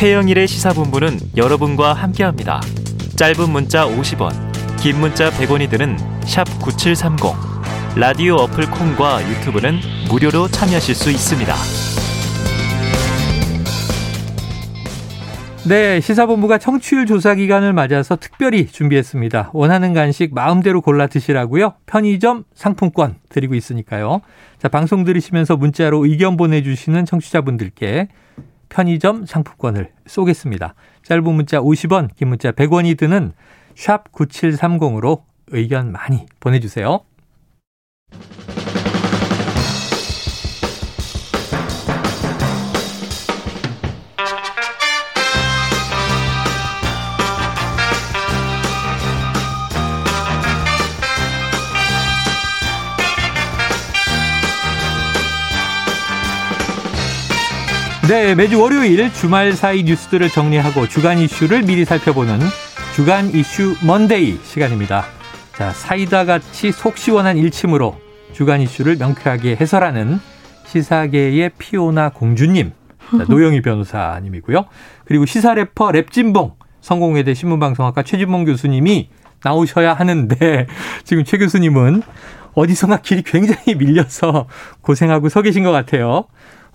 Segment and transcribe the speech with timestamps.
[0.00, 2.62] 최영일의 시사본부는 여러분과 함께합니다.
[3.16, 4.32] 짧은 문자 50원,
[4.80, 5.98] 긴 문자 100원이 드는
[6.62, 7.18] 9730.
[7.96, 9.78] 라디오 어플 콩과 유튜브는
[10.08, 11.54] 무료로 참여하실 수 있습니다.
[15.68, 19.50] 네, 시사본부가 청취율 조사 기간을 맞아서 특별히 준비했습니다.
[19.52, 21.74] 원하는 간식 마음대로 골라 드시라고요.
[21.84, 24.22] 편의점 상품권 드리고 있으니까요.
[24.58, 28.08] 자, 방송 들으시면서 문자로 의견 보내주시는 청취자분들께
[28.70, 30.74] 편의점 상품권을 쏘겠습니다.
[31.02, 33.32] 짧은 문자 50원, 긴 문자 100원이 드는
[33.76, 37.00] 샵 9730으로 의견 많이 보내주세요.
[58.08, 62.38] 네, 매주 월요일 주말 사이 뉴스들을 정리하고 주간 이슈를 미리 살펴보는
[62.94, 65.04] 주간 이슈 먼데이 시간입니다.
[65.56, 68.00] 자, 사이다 같이 속 시원한 일침으로
[68.32, 70.18] 주간 이슈를 명쾌하게 해설하는
[70.64, 72.72] 시사계의 피오나 공주님,
[73.10, 74.64] 자, 노영희 변호사님이고요.
[75.04, 79.10] 그리고 시사 래퍼 랩진봉, 성공회대 신문방송학과 최진봉 교수님이
[79.44, 80.66] 나오셔야 하는데
[81.04, 82.02] 지금 최 교수님은
[82.54, 84.46] 어디선가 길이 굉장히 밀려서
[84.80, 86.24] 고생하고 서 계신 것 같아요.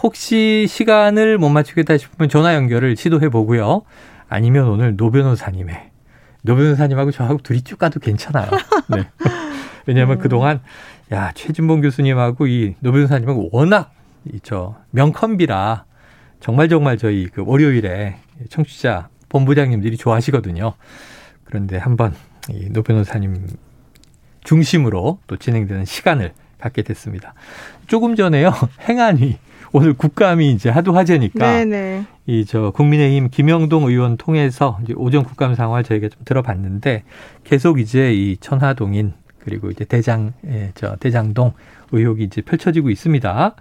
[0.06, 3.82] 혹시 시간을 못 맞추겠다 싶으면 전화 연결을 시도해 보고요.
[4.30, 5.90] 아니면 오늘 노 변호사님의
[6.44, 8.52] 노 변호사님하고 저하고 둘이 쭉 가도 괜찮아요.
[8.90, 9.10] 네.
[9.88, 10.22] 왜냐하면 음.
[10.22, 10.62] 그동안
[11.12, 13.94] 야 최진봉 교수님하고 이 노 변호사님하고 워낙
[14.32, 15.86] 이 저 명콤비라
[16.40, 18.18] 정말 정말 저희 그 월요일에
[18.50, 20.74] 청취자 본부장님들이 좋아하시거든요.
[21.46, 22.14] 그런데 한번
[22.52, 23.48] 이노 변호사님
[24.44, 27.34] 중심으로 또 진행되는 시간을 갖게 됐습니다.
[27.88, 28.54] 조금 전에요
[28.88, 29.40] 행안위
[29.76, 31.46] 오늘 국감이 이제 하도 화제니까
[32.28, 37.04] 이 저 국민의힘 김영동 의원 통해서 이제 오전 국감 상황을 저희가 좀 들어봤는데
[37.44, 39.14] 계속 이제 이 천화동인
[39.44, 41.54] 그리고 이제 대장 예, 저 대장동
[41.92, 43.56] 의혹이 이제 펼쳐지고 있습니다.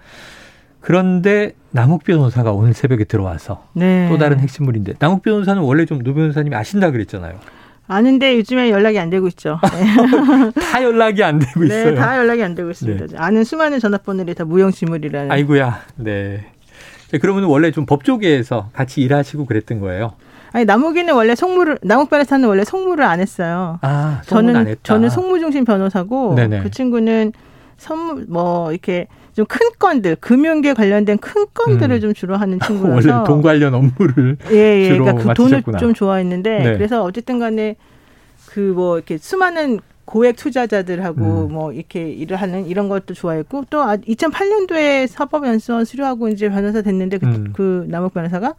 [0.80, 4.08] 그런데 남욱 변호사가 오늘 새벽에 들어와서 네.
[4.08, 7.38] 또 다른 핵심물인데 남욱 변호사는 원래 좀 노 변호사님이 아신다 그랬잖아요.
[7.86, 9.60] 아는데 요즘에 연락이 안 되고 있죠.
[9.62, 10.50] 네.
[10.60, 11.90] 다 연락이 안 되고 네, 있어요.
[11.90, 13.06] 네, 다 연락이 안 되고 있습니다.
[13.06, 13.16] 네.
[13.16, 15.30] 아는 수많은 전화번호들이 다 무용지물이라는.
[15.30, 15.80] 아이고야.
[15.96, 16.46] 네.
[17.20, 20.14] 그러면 원래 좀 법조계에서 같이 일하시고 그랬던 거예요.
[20.52, 23.78] 아니 남욱이는 원래 송무를 남욱 변호사는 원래 송무를 안 했어요.
[23.82, 24.76] 아, 저는.
[24.82, 26.62] 저는 송무 중심 변호사고 네네.
[26.62, 27.32] 그 친구는
[27.76, 32.00] 선물 뭐 이렇게 좀 큰 건들 금융계 관련된 큰 건들을 음.
[32.00, 35.94] 좀 주로 하는 친구라서 원래 돈 관련 업무를 예, 예, 주로 그러니까 그 돈을 좀
[35.94, 36.72] 좋아했는데 네.
[36.74, 37.76] 그래서 어쨌든 간에
[38.54, 41.52] 그 뭐 이렇게 수많은 고액 투자자들하고 음.
[41.52, 47.18] 뭐 이렇게 일을 하는 이런 것도 좋아했고 또 2008년도에 아, 사법연수원 수료하고 이제 변호사 됐는데
[47.18, 47.52] 그, 음.
[47.54, 48.54] 그 남욱 변호사가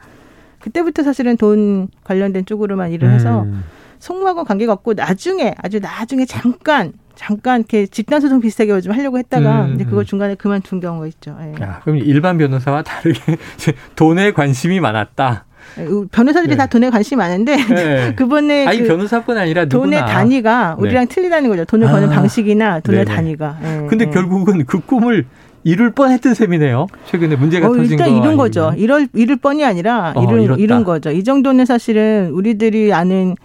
[0.59, 3.63] 그때부터 사실은 돈 관련된 쪽으로만 일을 해서 음.
[3.99, 9.65] 송무하고 관계가 없고 나중에 아주 나중에 잠깐 잠깐 이렇게 집단 소송 비슷하게 좀 하려고 했다가
[9.65, 10.05] 음, 이제 그걸 음.
[10.05, 11.35] 중간에 그만둔 경우가 있죠.
[11.41, 11.63] 예.
[11.63, 13.19] 야, 그럼 일반 변호사와 다르게
[13.95, 15.45] 돈에 관심이 많았다.
[15.79, 16.57] 예, 변호사들이 네.
[16.57, 18.13] 다 돈에 관심이 많은데 네.
[18.15, 19.83] 그분의 아니 그 변호사뿐 아니라 누구나.
[19.83, 20.81] 돈의 단위가 네.
[20.81, 21.15] 우리랑 네.
[21.15, 21.65] 틀리다는 거죠.
[21.65, 22.15] 돈을 버는 아.
[22.15, 23.15] 방식이나 돈의 네네.
[23.15, 23.57] 단위가.
[23.63, 24.09] 예, 근데 예.
[24.09, 25.25] 결국은 그 꿈을
[25.63, 26.85] 이룰 뻔했던 셈이네요.
[27.07, 28.73] 최근에 문제가 어, 터진 일단 거 이룬 거죠.
[28.77, 31.09] 이럴 이룰 뻔이 아니라 어, 이룬 이룬 거죠.
[31.09, 33.35] 이 정도는 사실은 우리들이 아는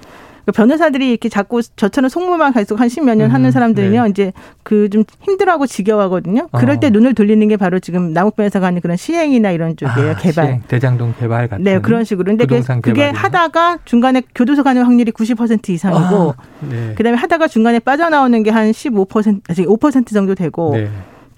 [0.50, 4.08] 그 변호사들이 이렇게 자꾸 저처럼 속무만 계속 한 십몇 년 음, 하는 사람들은요, 네.
[4.10, 6.48] 이제 그 좀 힘들어하고 지겨워하거든요.
[6.52, 6.80] 그럴 어.
[6.80, 10.10] 때 눈을 돌리는 게 바로 지금 남욱 변호사가 하는 그런 시행이나 이런 쪽이에요.
[10.10, 10.46] 아, 개발.
[10.46, 11.62] 시행, 대장동 개발 같은.
[11.64, 12.24] 네, 그런 식으로.
[12.26, 16.94] 근데 그게, 그게 하다가 중간에 교도소 가는 확률이 90% 이상이고, 아, 네.
[16.96, 20.88] 그다음에 하다가 중간에 빠져나오는 게 한 15%, 아직 5% 정도 되고, 네.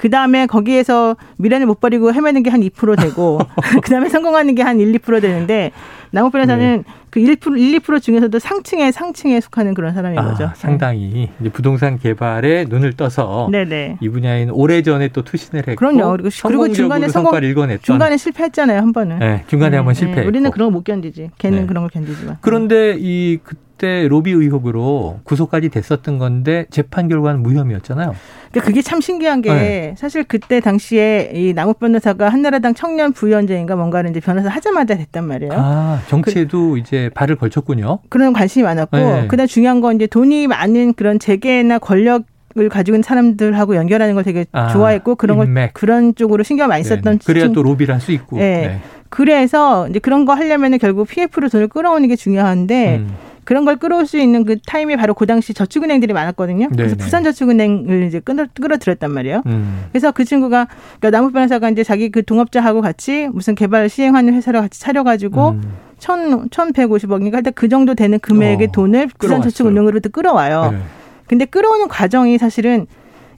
[0.03, 3.39] 그 다음에 거기에서 미련을 못 버리고 헤매는 게 한 2% 되고,
[3.85, 5.71] 그 다음에 성공하는 게 한 1, 2% 되는데,
[6.11, 6.93] 변호사는 네.
[7.09, 10.51] 그 1%, 1, 2% 중에서도 상층에 상층에 속하는 그런 사람인 아, 거죠.
[10.57, 13.99] 상당히 이제 부동산 개발에 눈을 떠서 네네.
[14.01, 16.17] 이 분야에는 오래 전에 또 투신을 했고 그럼요.
[16.17, 17.83] 그리고, 그리고 중간에 성공 읽어냈던.
[17.85, 19.21] 중간에 실패했잖아요, 한 번은.
[19.21, 20.23] 네, 중간에 네, 한번 실패.
[20.23, 20.27] 네.
[20.27, 21.31] 우리는 그런 거 못 견디지.
[21.39, 21.67] 걔는 네.
[21.67, 22.39] 그런 걸 견디지만.
[22.41, 28.15] 그런데 이 그 때 로비 의혹으로 구속까지 됐었던 건데 재판 결과는 무혐의였잖아요.
[28.53, 29.95] 그러니까 그게 참 신기한 게 네.
[29.99, 35.53] 사실 그때 당시에 이 남욱 변호사가 한나라당 청년 부위원장인가 뭔가를 이제 변호사 하자마자 됐단 말이에요.
[35.57, 37.99] 아 정치에도 그, 이제 발을 걸쳤군요.
[38.09, 39.27] 그런 관심이 많았고 네.
[39.27, 42.23] 그다음 중요한 건 이제 돈이 많은 그런 재계나 권력
[42.59, 45.55] 을 가지고 있는 사람들하고 연결하는 걸 되게 아, 좋아했고 그런 인맥.
[45.55, 47.19] 걸 그런 쪽으로 신경 많이 썼던 네네.
[47.25, 48.37] 그래야 또 로비를 할 수 있고.
[48.37, 48.67] 네.
[48.67, 48.81] 네.
[49.09, 53.09] 그래서 이제 그런 거 하려면은 결국 PF로 돈을 끌어오는 게 중요한데 음.
[53.45, 56.69] 그런 걸 끌어올 수 있는 그 타임이 바로 그 당시 저축은행들이 많았거든요.
[56.71, 59.43] 그래서 부산저축은행을 이제 끌어, 끌어들였단 말이에요.
[59.47, 59.85] 음.
[59.91, 60.69] 그래서 그 친구가
[61.01, 65.63] 그러니까 남욱 변호사가 이제 자기 그 동업자하고 같이 무슨 개발 시행하는 회사를 같이 차려가지고 음.
[65.99, 70.71] 천, 천백오십억인가 하여튼 그 정도 되는 금액의 어, 돈을 부산저축은행으로부터 끌어와요.
[70.73, 70.79] 네.
[71.27, 72.87] 근데 끌어오는 과정이 사실은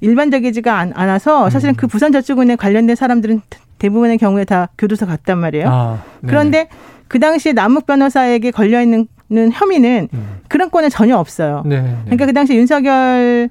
[0.00, 1.76] 일반적이지가 않, 아서 사실은 음.
[1.76, 3.40] 그 부산저축은행 관련된 사람들은
[3.78, 5.68] 대부분의 경우에 다 교도소 갔단 말이에요.
[5.68, 6.68] 아, 그런데
[7.08, 10.26] 그 당시에 남욱 변호사에게 걸려 있는 혐의는 음.
[10.48, 11.62] 그런 건은 전혀 없어요.
[11.66, 11.96] 네, 네.
[12.04, 13.48] 그러니까 그 당시 윤석열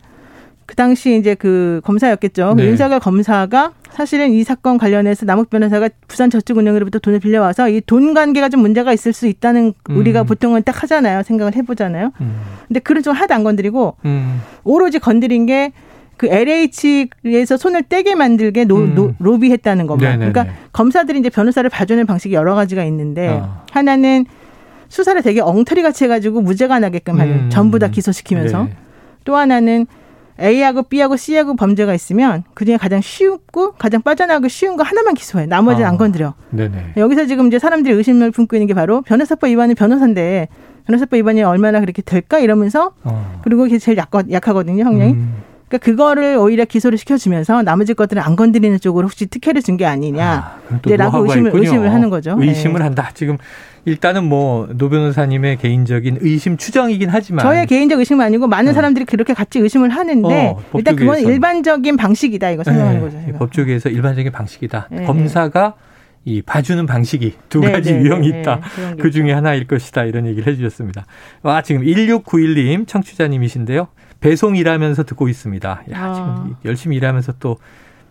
[0.66, 2.54] 그 당시 이제 그 검사였겠죠.
[2.56, 2.68] 그 네.
[2.68, 8.50] 윤석열 검사가 사실은 이 사건 관련해서 남욱 변호사가 부산 저축은행으로부터 돈을 빌려와서 이 돈 관계가
[8.50, 9.98] 좀 문제가 있을 수 있다는 음.
[9.98, 11.24] 우리가 보통은 딱 하잖아요.
[11.24, 12.12] 생각을 해보잖아요.
[12.22, 12.42] 음.
[12.68, 14.42] 근데 그런 좀 하나도 안 건드리고 음.
[14.64, 15.72] 오로지 건드린 게
[16.16, 18.96] 그 LH에서 손을 떼게 만들게 노, 음.
[18.96, 20.20] 노, 로비했다는 것만.
[20.20, 20.32] 네네네.
[20.32, 23.64] 그러니까 검사들이 이제 변호사를 봐주는 방식이 여러 가지가 있는데 어.
[23.72, 24.26] 하나는
[24.94, 27.50] 수사를 되게 엉터리 같이 해가지고 무죄가 나게끔 하는 음.
[27.50, 28.76] 전부 다 기소시키면서 네.
[29.26, 29.88] 또 하나는
[30.40, 35.48] A하고 B하고 C하고 범죄가 있으면 그중에 가장 쉽고 가장 빠져나가기 쉬운 거 하나만 기소해.
[35.48, 36.36] 나머지는 아, 안 건드려.
[36.52, 36.94] 네네.
[36.98, 40.48] 여기서 지금 이제 사람들이 의심을 품고 있는 게 바로 변호사법 위반은 변호사인데
[40.86, 43.40] 변호사법 위반이 얼마나 그렇게 될까 이러면서 어.
[43.44, 45.14] 그리고 그게 제일 약, 약하거든요, 형량이.
[45.14, 45.34] 음.
[45.70, 50.24] 그러니까 그거를 오히려 기소를 시켜주면서 나머지 것들은 안 건드리는 쪽으로 혹시 특혜를 준 게 아니냐.
[50.24, 52.36] 아, 라고 의심을, 의심을 하는 거죠.
[52.40, 52.84] 의심을 네.
[52.84, 53.10] 한다.
[53.16, 53.38] 지금
[53.86, 58.74] 일단은 뭐 노 변호사님의 개인적인 의심 추정이긴 하지만 저의 개인적 의심은 아니고 많은 어.
[58.74, 63.26] 사람들이 그렇게 같이 의심을 하는데 어, 일단 그건 일반적인 방식이다 이거 생각하는 네, 거죠.
[63.26, 63.38] 제가.
[63.40, 64.88] 법조계에서 일반적인 방식이다.
[64.92, 65.06] 네.
[65.06, 65.76] 검사가
[66.26, 68.62] 이 봐주는 방식이 두 네, 가지 네, 유형이 네, 있다.
[68.78, 70.06] 네, 그 중에 하나일 것이다.
[70.06, 71.06] 이런 얘기를 해주셨습니다.
[71.42, 73.88] 와 지금 1691님 청취자님이신데요.
[74.22, 75.84] 배송 일하면서 듣고 있습니다.
[75.92, 76.14] 야 아.
[76.14, 77.58] 지금 열심히 일하면서 또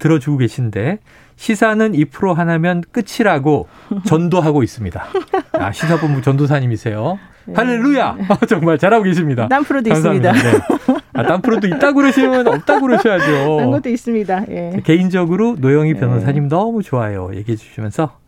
[0.02, 0.98] 들어주고 계신데
[1.36, 3.68] 시사는 2% 하나면 끝이라고
[4.04, 5.04] 전도하고 있습니다.
[5.52, 7.18] 아, 시사본부 전도사님이세요.
[7.44, 7.54] 네.
[7.56, 8.16] 할렐루야!
[8.48, 9.48] 정말 잘하고 계십니다.
[9.48, 10.32] 딴 프로도 감사합니다.
[10.32, 10.66] 있습니다.
[10.92, 10.98] 네.
[11.14, 13.56] 아, 딴 프로도 있다고 그러시면 없다고 그러셔야죠.
[13.58, 14.44] 딴 것도 있습니다.
[14.50, 14.82] 예.
[14.84, 15.94] 개인적으로 노영희 예.
[15.94, 16.48] 변호사님 예.
[16.48, 17.30] 너무 좋아요.
[17.34, 18.18] 얘기해 주시면서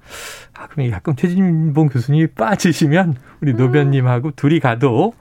[0.54, 3.56] 아, 그럼 약간 최진봉 교수님이 빠지시면 우리 음.
[3.56, 5.14] 노변님하고 둘이 가도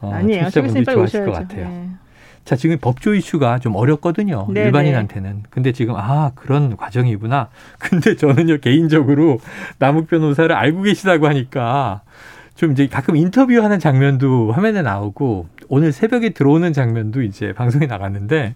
[0.00, 0.42] 어, 아니에요.
[0.50, 1.66] 청취자분들이 좋아하실 것 같아요.
[1.66, 2.03] 예.
[2.44, 4.46] 자, 지금 법조 이슈가 좀 어렵거든요.
[4.52, 4.66] 네네.
[4.66, 5.44] 일반인한테는.
[5.48, 7.48] 근데 지금, 아, 그런 과정이구나.
[7.78, 9.38] 근데 저는요, 개인적으로
[9.78, 12.02] 남욱 변호사를 알고 계시다고 하니까
[12.54, 18.54] 좀 이제 가끔 인터뷰하는 장면도 화면에 나오고 오늘 새벽에 들어오는 장면도 이제 방송에 나갔는데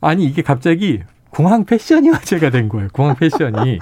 [0.00, 1.00] 아니, 이게 갑자기
[1.30, 2.88] 공항 패션이 화제가 된 거예요.
[2.92, 3.78] 공항 패션이.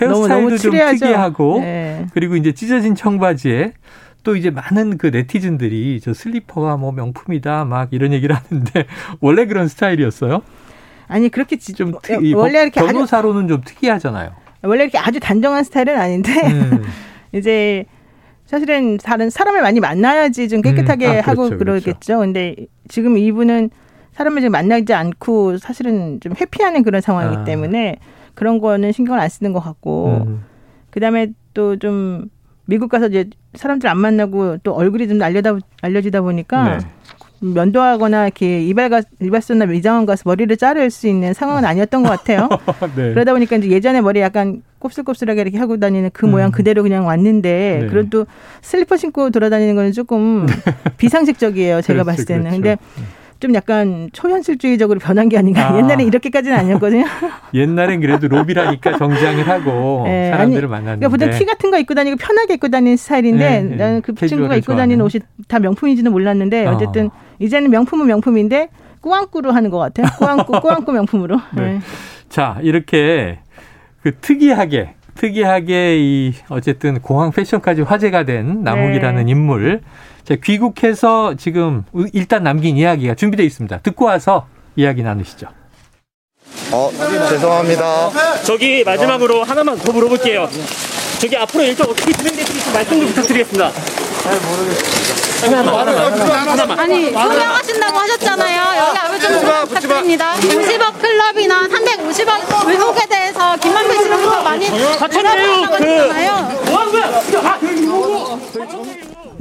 [0.00, 2.06] 헤어스타일도 너무, 너무 좀 특이하고 네.
[2.14, 3.74] 그리고 이제 찢어진 청바지에
[4.22, 8.86] 또 이제 많은 그 네티즌들이 저 슬리퍼가 뭐 명품이다 막 이런 얘기를 하는데
[9.20, 10.42] 원래 그런 스타일이었어요?
[11.08, 14.30] 아니 그렇게 좀 특이, 원래 이렇게 변호사로는 아주, 좀 특이하잖아요.
[14.62, 16.82] 원래 이렇게 아주 단정한 스타일은 아닌데 음.
[17.32, 17.84] 이제
[18.46, 21.12] 사실은 다른 사람을 많이 만나야지 좀 깨끗하게 음.
[21.12, 22.18] 아, 하고 그렇죠, 그러겠죠 그렇죠.
[22.18, 22.56] 근데
[22.88, 23.70] 지금 이분은
[24.12, 27.44] 사람을 지금 만나지 않고 사실은 좀 회피하는 그런 상황이기 아.
[27.44, 27.96] 때문에
[28.34, 30.44] 그런 거는 신경을 안 쓰는 것 같고 음.
[30.90, 32.28] 그다음에 또좀
[32.70, 36.86] 미국 가서 이제 사람들 안 만나고 또 얼굴이 좀 알려다 알려지다 보니까 네.
[37.40, 42.48] 면도하거나 이렇게 이발가 이발소나 미장원 가서 머리를 자를 수 있는 상황은 아니었던 것 같아요.
[42.94, 43.12] 네.
[43.12, 46.30] 그러다 보니까 이제 예전에 머리 약간 곱슬곱슬하게 이렇게 하고 다니는 그 음.
[46.30, 47.86] 모양 그대로 그냥 왔는데 네.
[47.88, 48.26] 그래도
[48.62, 50.46] 슬리퍼 신고 돌아다니는 거는 조금
[50.96, 51.82] 비상식적이에요.
[51.82, 52.42] 제가 그렇지, 봤을 때는.
[52.42, 52.56] 그렇죠.
[52.56, 53.19] 근데 음.
[53.40, 55.72] 좀 약간 초현실주의적으로 변한 게 아닌가.
[55.72, 55.78] 아.
[55.78, 57.04] 옛날에 이렇게까지는 아니었거든요.
[57.54, 61.06] 옛날엔 그래도 로비라니까 정장을 하고 네, 사람들을 아니, 만났는데.
[61.06, 64.56] 그러니까 보통 티 같은 거 입고 다니고 편하게 입고 다니는 스타일인데 네, 나는 그 친구가
[64.56, 64.82] 입고 좋아하는.
[64.82, 66.72] 다니는 옷이 다 명품인지는 몰랐는데 어.
[66.74, 67.10] 어쨌든 어.
[67.38, 68.68] 이제는 명품은 명품인데
[69.00, 70.06] 꾸안꾸로 하는 것 같아요.
[70.18, 71.40] 꾸안꾸, 꾸안꾸 명품으로.
[71.56, 71.62] 네.
[71.62, 71.80] 네.
[72.28, 73.38] 자, 이렇게
[74.02, 79.30] 그 특이하게 특이하게 이 어쨌든 공항 패션까지 화제가 된 남욱이라는 네.
[79.30, 79.80] 인물
[80.30, 81.82] 자, 귀국해서 지금
[82.12, 83.80] 일단 남긴 이야기가 준비되어 있습니다.
[83.80, 84.46] 듣고 와서
[84.76, 85.48] 이야기 나누시죠.
[86.70, 86.88] 어,
[87.28, 88.10] 죄송합니다.
[88.44, 90.48] 저기 마지막으로 하나만 더 물어볼게요.
[91.20, 93.72] 저기 앞으로 일정 어떻게 진행될지 말씀 좀 부탁드리겠습니다.
[94.22, 95.20] 잘 모르겠습니다.
[96.80, 98.86] 아니 소명하신다고 하셨잖아요.
[98.86, 100.34] 여기 아무튼 좀 부탁드립니다.
[100.36, 105.66] 50억 클럽이나 350억 의혹에 대해서 김만배 씨로부터 많이 하셨네요.
[105.76, 105.82] 그
[106.70, 107.20] 뭐한 거야?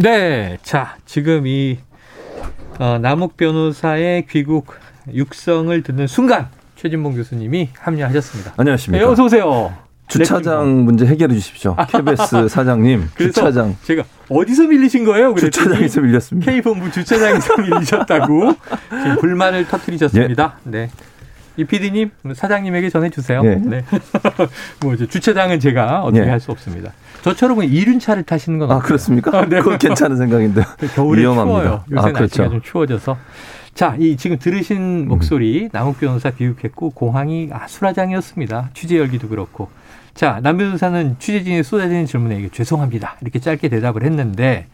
[0.01, 1.77] 네, 자 지금 이
[2.79, 4.73] 어, 남욱 변호사의 귀국
[5.13, 8.53] 육성을 듣는 순간 최진봉 교수님이 합류하셨습니다.
[8.55, 9.03] 안녕하십니까?
[9.05, 9.73] 네, 어서 오세요.
[10.07, 11.75] 주차장 문제 해결해 주십시오.
[11.91, 13.75] KBS 사장님, 주차장.
[13.83, 15.35] 제가 어디서 밀리신 거예요?
[15.35, 16.49] 주차장에서 밀렸습니다.
[16.49, 18.53] K본부 주차장에서 밀리셨다고
[19.19, 20.59] 불만을 터뜨리셨습니다.
[20.65, 20.69] 예.
[20.71, 20.89] 네.
[21.59, 23.41] 이 PD님 사장님에게 전해주세요.
[23.43, 23.55] 예.
[23.55, 23.83] 네.
[24.81, 26.29] 뭐 이제 주차장은 제가 어떻게 예.
[26.29, 26.93] 할수 없습니다.
[27.21, 29.37] 저처럼 이륜차를 타시는 건 아, 그렇습니까?
[29.37, 29.59] 아, 네.
[29.59, 30.63] 그건 괜찮은 생각인데
[30.95, 31.59] 겨울에 위험합니다.
[31.59, 31.83] 추워요.
[31.91, 32.19] 요새 아, 그렇죠.
[32.21, 33.17] 날씨가 좀 추워져서.
[33.73, 35.69] 자, 이 지금 들으신 목소리 음.
[35.73, 38.69] 남욱 변호사 비웃했고 공항이 아수라장이었습니다.
[38.73, 39.69] 취재 열기도 그렇고
[40.13, 43.17] 자, 남 변호사는 취재진이 쏟아지는 질문에 죄송합니다.
[43.21, 44.67] 이렇게 짧게 대답을 했는데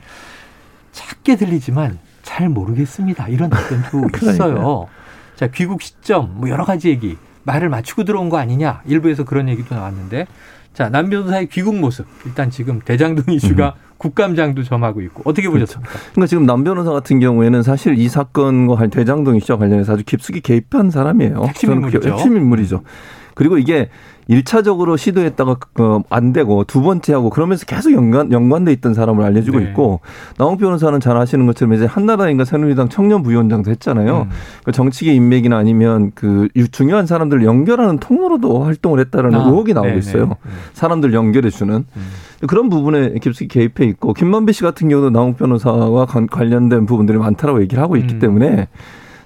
[0.92, 3.27] 작게 들리지만 잘 모르겠습니다.
[3.30, 4.88] 이런 답변도 있어요.
[5.36, 8.82] 자, 귀국 시점, 뭐 여러 가지 얘기, 말을 맞추고 들어온 거 아니냐.
[8.86, 10.27] 일부에서 그런 얘기도 나왔는데
[10.74, 12.06] 자, 남 변호사의 귀국 모습.
[12.25, 13.86] 일단 지금 대장동 이슈가 음.
[13.98, 15.80] 국감장도 점하고 있고 어떻게 그렇죠.
[15.80, 15.89] 보셨습니까?
[15.89, 16.12] 그렇죠.
[16.12, 20.92] 그러니까 지금 남 변호사 같은 경우에는 사실 이 사건과 대장동 이슈와 관련해서 아주 깊숙이 개입한
[20.92, 21.46] 사람이에요.
[21.48, 22.10] 핵심 인물이죠.
[22.10, 22.84] 핵심 인물이죠.
[23.36, 23.89] 그리고 이게
[24.27, 29.60] 일차적으로 시도했다가 어, 안 되고 두 번째 하고 그러면서 계속 연관 연관돼 있던 사람을 알려주고
[29.60, 29.65] 네.
[29.65, 30.00] 있고
[30.38, 34.22] 나홍 변호사는 잘 아시는 것처럼 이제 한나라인가 새누리당 청년 부위원장도 했잖아요.
[34.24, 34.30] 음.
[34.63, 40.00] 그 정치계 인맥이나 아니면 그 중요한 사람들 연결하는 통로로도 활동을 했다라는 아, 의혹이 나오고 네네.
[40.00, 40.27] 있어요.
[40.27, 40.51] 네.
[40.74, 42.08] 사람들 연결해 주는 음.
[42.48, 47.84] 그런 부분에 깊숙이 개입해 있고 김만배 씨 같은 경우도 나홍 변호사와 관련된 부분들이 많다라고 얘기를
[47.84, 48.20] 하고 있기 음.
[48.20, 48.70] 때문에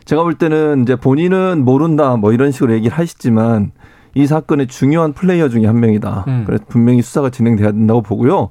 [0.04, 3.72] 제가 볼 때는 이제 본인은 모른다 뭐 이런 식으로 얘기를 하시지만
[4.16, 6.26] 이 사건의 중요한 플레이어 중에 한 명이다.
[6.28, 6.44] 음.
[6.46, 8.50] 그래서 분명히 수사가 진행돼야 된다고 보고요.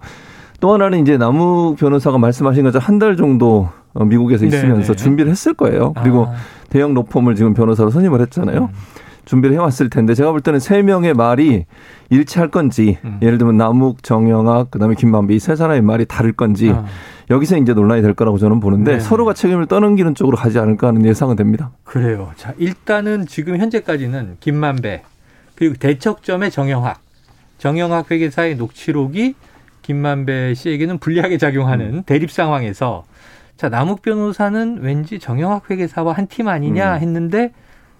[0.61, 4.97] 또 하나는 이제 남욱 변호사가 말씀하신 것처럼 한 달 정도 어, 미국에서 네, 있으면서 네네.
[4.97, 5.93] 준비를 했을 거예요.
[5.95, 6.33] 그리고 아.
[6.69, 8.65] 대형 로펌을 지금 변호사로 선임을 했잖아요.
[8.65, 8.69] 음.
[9.25, 11.67] 준비를 해왔을 텐데 제가 볼 때는 세 명의 말이
[12.09, 13.19] 일치할 건지 음.
[13.21, 16.85] 예를 들면 남욱, 정영학, 그다음에 김만배 이세 사람의 말이 다를 건지 아.
[17.31, 19.01] 여기서 이제 논란이 될 거라고 저는 보는데 네.
[19.01, 21.71] 서로가 책임을 떠넘기는 쪽으로 가지 않을까 하는 예상은 됩니다.
[21.85, 22.31] 그래요.
[22.37, 25.03] 자 일단은 지금 현재까지는 김만배
[25.59, 27.01] 그리고 대척점의 정영학,
[27.59, 29.35] 정영학 회계사의 녹취록이
[29.83, 32.03] 김만배 씨에게는 불리하게 작용하는 음.
[32.05, 33.05] 대립 상황에서
[33.57, 37.01] 자 남욱 변호사는 왠지 정영학 회계사와 한 팀 아니냐 음.
[37.01, 37.53] 했는데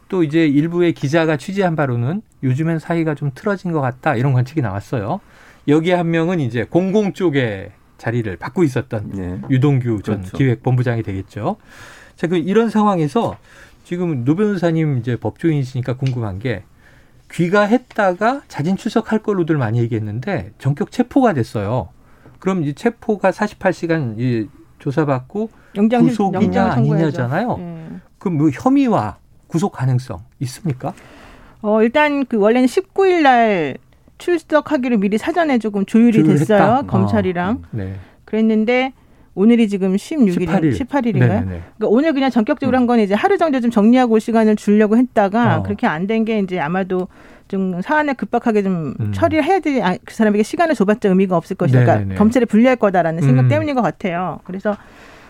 [0.09, 5.19] 또 이제 일부의 기자가 취재한 바로는 요즘엔 사이가 좀 틀어진 것 같다 이런 관측이 나왔어요.
[5.67, 9.41] 여기에 한 명은 이제 공공 쪽에 자리를 받고 있었던 네.
[9.51, 10.39] 유동규 전 그렇죠.
[10.39, 11.57] 기획본부장이 되겠죠.
[12.15, 13.37] 자, 그 이런 상황에서
[13.83, 16.63] 지금 노 변호사님 이제 법조인이시니까 궁금한 게
[17.31, 21.89] 귀가했다가 자진 출석할 걸로들 많이 얘기했는데 전격 체포가 됐어요.
[22.39, 27.57] 그럼 이 체포가 48시간 이 조사받고 영장, 구속이냐 아니냐잖아요.
[27.59, 27.89] 네.
[28.19, 30.95] 그럼 뭐 혐의와 구속 가능성 있습니까?
[31.61, 33.77] 어, 일단 그 원래는 19일 날
[34.19, 36.59] 출석하기로 미리 사전에 조금 조율이 됐어요.
[36.59, 36.83] 했다?
[36.83, 37.63] 검찰이랑.
[37.65, 37.97] 어, 네.
[38.25, 38.93] 그랬는데
[39.39, 40.79] 오늘이 지금 16일, 18일.
[40.81, 41.45] 18일인가요?
[41.47, 45.59] 그러니까 오늘 그냥 전격적으로 한 건 이제 하루 정도 좀 정리하고 올 시간을 주려고 했다가
[45.59, 45.63] 어.
[45.63, 47.07] 그렇게 안 된 게 이제 아마도
[47.49, 49.13] 좀 사안을 급박하게 좀 음.
[49.13, 51.81] 처리를 해야 되지 아, 그 사람에게 시간을 줘봤자 의미가 없을 것이다.
[51.85, 53.49] 그러니까 검찰에 불리할 거다라는 생각 음.
[53.49, 54.41] 때문인 것 같아요.
[54.45, 54.77] 그래서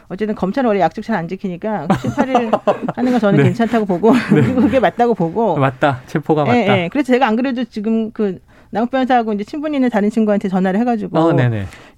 [0.08, 2.50] 어쨌든 검찰은 원래 약속 잘 안 지키니까 18일
[2.96, 3.42] 하는 건 저는 네.
[3.44, 4.18] 괜찮다고 보고 네.
[4.30, 6.56] 그리고 그게 맞다고 보고 맞다 체포가 맞다.
[6.56, 6.88] 예, 예.
[6.90, 8.38] 그래서 제가 안 그래도 지금 그
[8.70, 11.36] 남욱 변호사하고 이제 친분 있는 다른 친구한테 전화를 해가지고 어,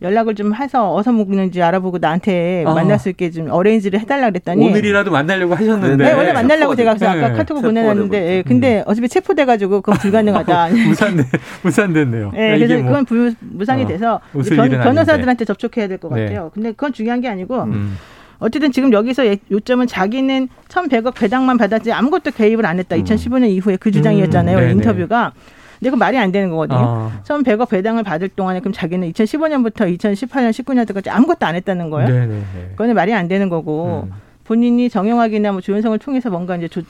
[0.02, 2.74] 연락을 좀 해서 어서 묵는지 알아보고 나한테 어.
[2.74, 7.08] 만날 수 있게 좀 어레인지를 해달라 그랬더니 오늘이라도 만나려고 하셨는데 네, 원래 만나려고 제가 그래서
[7.08, 7.34] 아까 네.
[7.34, 8.84] 카톡을 보내놨는데 예, 근데 음.
[8.86, 10.68] 어차피 체포돼가지고 그건 불가능하다.
[10.88, 11.24] 무산돼
[11.62, 12.30] 무산됐네요.
[12.34, 16.44] 네, 그래서 뭐 그건 불, 무산이 어, 돼서 변, 변호사들한테 접촉해야 될 것 같아요.
[16.44, 16.50] 네.
[16.54, 17.62] 근데 그건 중요한 게 아니고.
[17.64, 17.96] 음.
[18.42, 22.96] 어쨌든 지금 여기서 요점은 자기는 1,100억 배당만 받았지 아무것도 개입을 안 했다.
[22.96, 23.04] 음.
[23.04, 24.56] 2015년 이후에 그 주장이었잖아요.
[24.56, 25.32] 음, 인터뷰가.
[25.80, 26.78] 근데 그 말이 안 되는 거거든요.
[26.78, 27.12] 어.
[27.24, 32.08] 처음 100억 배당을 받을 동안에 그럼 자기는 2015년부터 2018년, 19년까지 아무것도 안 했다는 거예요.
[32.08, 32.42] 네네네.
[32.72, 34.12] 그거는 말이 안 되는 거고 음.
[34.44, 36.82] 본인이 정영학이나 뭐 조현성을 통해서 뭔가 이제 조,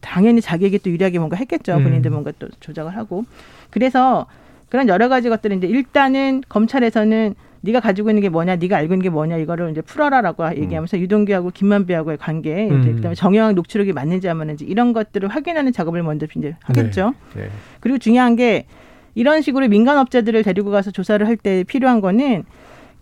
[0.00, 1.74] 당연히 자기에게 또 유리하게 뭔가 했겠죠.
[1.74, 1.82] 음.
[1.82, 3.24] 본인들 뭔가 또 조작을 하고.
[3.70, 4.26] 그래서
[4.68, 9.02] 그런 여러 가지 것들을 이제 일단은 검찰에서는 네가 가지고 있는 게 뭐냐, 네가 알고 있는
[9.02, 10.56] 게 뭐냐 이거를 이제 풀어라라고 음.
[10.56, 11.02] 얘기하면서 음.
[11.02, 12.80] 유동규하고 김만배하고의 관계, 음.
[12.80, 17.14] 이제 그다음에 정영학 녹취록이 맞는지 안 맞는지 이런 것들을 확인하는 작업을 먼저 이제 하겠죠.
[17.34, 17.42] 네.
[17.42, 17.50] 네.
[17.80, 18.66] 그리고 중요한 게
[19.14, 22.44] 이런 식으로 민간업자들을 데리고 가서 조사를 할 때 필요한 거는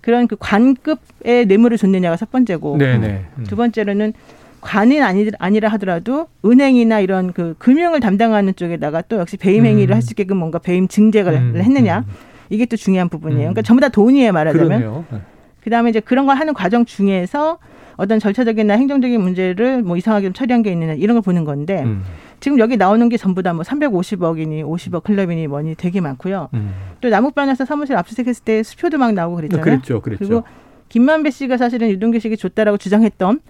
[0.00, 2.98] 그런 그 관급의 뇌물을 줬느냐가 첫 번째고 네네.
[3.06, 3.24] 네.
[3.38, 3.44] 음.
[3.44, 4.12] 두 번째로는
[4.60, 9.96] 관은 아니, 아니라 하더라도 은행이나 이런 그 금융을 담당하는 쪽에다가 또 역시 배임 행위를 음.
[9.96, 11.56] 할수 있게끔 뭔가 배임 증제를 음.
[11.56, 12.04] 했느냐.
[12.50, 12.54] 음.
[12.54, 13.40] 이게 또 중요한 부분이에요.
[13.40, 13.64] 그러니까 음.
[13.64, 15.04] 전부 다 돈이에요 말하자면.
[15.10, 15.18] 네.
[15.62, 17.58] 그다음에 이제 그런 걸 하는 과정 중에서
[17.96, 22.02] 어떤 절차적이나 행정적인 문제를 뭐 이상하게 좀 처리한 게 있느냐 이런 걸 보는 건데 음.
[22.40, 26.48] 지금 여기 나오는 게 전부 다 뭐 350억이니 50억 클럽이니 뭐니 되게 많고요.
[26.54, 26.72] 음.
[27.00, 29.64] 또 남욱변에서 사무실 압수수색했을 때 수표도 막 나오고 그랬잖아요.
[29.64, 30.24] 그랬죠, 그랬죠.
[30.24, 30.44] 그리고
[30.88, 33.40] 김만배 씨가 사실은 유동규 씨에게 줬다라고 주장했던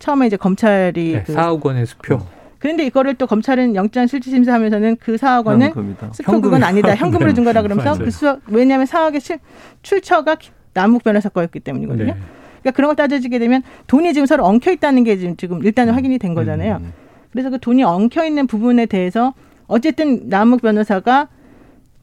[0.00, 2.20] 처음에 이제 검찰이 네, 그 4억 원의 수표.
[2.62, 5.72] 그런데 이거를 또 검찰은 영장 실질심사하면서는 그 4억 원은
[6.12, 6.94] 스폰 그건 아니다.
[6.94, 9.40] 현금으로 준 거다 그러면서 그 수억 왜냐하면 4억의 실,
[9.82, 10.36] 출처가
[10.72, 12.12] 남욱 변호사 거였기 때문이거든요.
[12.14, 12.16] 네.
[12.60, 15.96] 그러니까 그런 걸 따져지게 되면 돈이 지금 서로 엉켜 있다는 게 지금 지금 일단은 음.
[15.96, 16.76] 확인이 된 거잖아요.
[16.76, 16.92] 음.
[17.32, 19.34] 그래서 그 돈이 엉켜 있는 부분에 대해서
[19.66, 21.26] 어쨌든 남욱 변호사가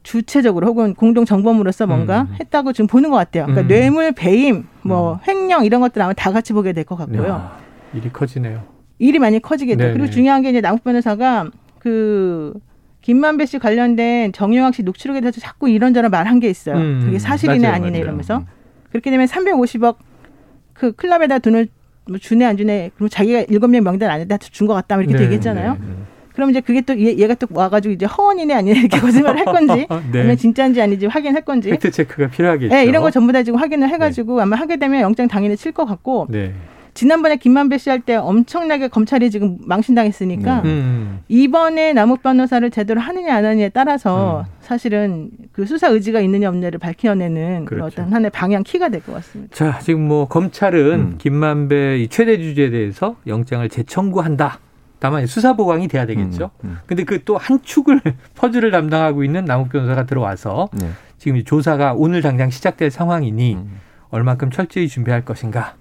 [0.03, 2.35] 주체적으로 혹은 공동 정범으로서 뭔가 음.
[2.41, 3.45] 했다고 지금 보는 것 같아요.
[3.45, 3.67] 그러니까 음.
[3.69, 5.17] 뇌물 배임, 뭐 음.
[5.25, 7.27] 횡령 이런 것들 아마 다 같이 보게 될 것 같고요.
[7.29, 7.57] 야,
[7.93, 8.61] 일이 커지네요.
[8.99, 9.77] 일이 많이 커지겠죠.
[9.77, 9.93] 네네.
[9.93, 12.53] 그리고 중요한 게 이제 남욱 변호사가 그
[13.01, 16.75] 김만배 씨 관련된 정영학 씨 녹취록에 대해서 자꾸 이런저런 말한 게 있어요.
[16.75, 18.03] 음, 그게 사실이네 맞아요, 아니네 맞아요.
[18.03, 18.43] 이러면서
[18.91, 19.95] 그렇게 되면 350억
[20.73, 21.67] 그 클럽에다 돈을
[22.09, 25.17] 뭐 주네 안 주네 그럼 자기가 일곱 명 명단 안에다 준 것 같다 뭐 이렇게
[25.17, 25.73] 네, 얘기했잖아요.
[25.73, 25.93] 네, 네.
[26.33, 29.87] 그럼 이제 그게 또 얘, 얘가 또 와가지고 이제 허언이네 아니네 이렇게 거짓말을 할 건지
[30.11, 30.19] 네.
[30.19, 32.73] 아니면 진짜인지 아닌지 확인할 건지 팩트 체크가 필요하겠죠.
[32.73, 35.85] 네, 이런 거 전부 다 지금 확인을 해가지고 아마 하게 되면 영장 당연히 칠 것
[35.85, 36.53] 같고 네.
[36.99, 40.69] 지난번에 김만배 씨 할 때 엄청나게 검찰이 지금 망신당했으니까 네.
[40.69, 41.19] 음.
[41.29, 44.51] 이번에 남욱 변호사를 제대로 하느냐 안 하느냐에 따라서 음.
[44.59, 48.01] 사실은 그 수사 의지가 있느냐 없느냐를 밝혀내는 그 그렇죠.
[48.01, 49.55] 어떤 하나의 방향 키가 될 것 같습니다.
[49.55, 51.15] 자, 지금 뭐 검찰은 음.
[51.17, 54.59] 김만배 이 최대 주주에 대해서 영장을 재청구한다.
[54.99, 56.51] 다만 수사 보강이 돼야 되겠죠.
[56.65, 56.77] 음, 음.
[56.85, 58.01] 근데 그 또 한 축을
[58.35, 60.89] 퍼즐을 담당하고 있는 남욱 변호사가 들어와서 네.
[61.17, 63.79] 지금 이 조사가 오늘 당장 시작될 상황이니 음.
[64.09, 65.75] 얼만큼 철저히 준비할 것인가.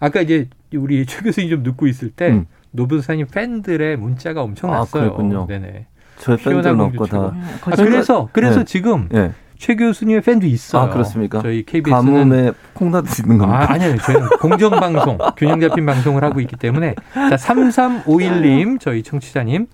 [0.00, 2.46] 아까 이제 우리 최 교수님 좀 듣고 있을 때 음.
[2.70, 5.02] 노 변호사님 팬들의 문자가 아, 엄청났어요.
[5.04, 5.46] 그랬군요.
[5.46, 5.86] 네네.
[6.18, 7.18] 저 없고 공주 다.
[7.64, 8.64] 아, 그래서 그래서 네.
[8.64, 9.32] 지금 예.
[9.56, 10.82] 최 교수님의 팬도 있어요.
[10.82, 11.42] 아, 그렇습니까?
[11.42, 13.60] 저희 KBS는 가뭄에 콩나듯 있는 겁니다.
[13.60, 13.96] 아, 아니요.
[13.98, 16.94] 저희는 공정 방송, 균형 잡힌 방송을 하고 있기 때문에.
[17.12, 19.66] 자, 3351님, 저희 청취자님.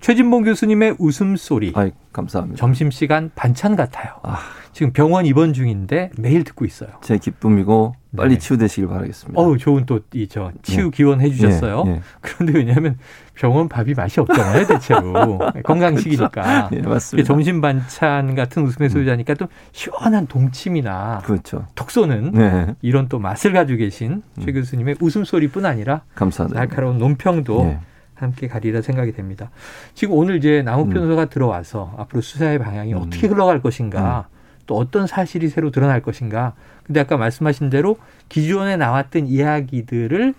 [0.00, 1.72] 최진봉 교수님의 웃음소리.
[1.76, 2.58] 아이, 감사합니다.
[2.58, 4.14] 점심시간 반찬 같아요.
[4.22, 4.38] 아.
[4.72, 6.90] 지금 병원 입원 중인데 매일 듣고 있어요.
[7.02, 8.38] 제 기쁨이고 빨리 네.
[8.38, 9.40] 치유되시길 바라겠습니다.
[9.40, 11.84] 어우, 좋은 또, 이, 저, 치유 기원 해 주셨어요.
[11.86, 12.00] 예, 예.
[12.20, 12.98] 그런데 왜냐하면
[13.34, 15.38] 병원 밥이 맛이 없잖아요, 대체로.
[15.64, 16.70] 건강식이니까.
[16.72, 17.26] 예, 맞습니다.
[17.26, 21.66] 점심 반찬 같은 웃음의 소유자니까 또 시원한 동침이나 그렇죠.
[21.74, 22.74] 톡 쏘는 네.
[22.82, 24.54] 이런 또 맛을 가지고 계신 최 음.
[24.54, 26.58] 교수님의 웃음소리뿐 아니라 감사합니다.
[26.60, 27.78] 날카로운 논평도 예.
[28.14, 29.50] 함께 가리라 생각이 됩니다.
[29.94, 30.92] 지금 오늘 이제 남욱 음.
[30.92, 32.98] 변호사가 들어와서 앞으로 수사의 방향이 음.
[32.98, 34.28] 어떻게 흘러갈 것인가,
[34.66, 36.54] 또 어떤 사실이 새로 드러날 것인가.
[36.84, 37.96] 근데 아까 말씀하신 대로
[38.28, 40.34] 기존에 나왔던 이야기들을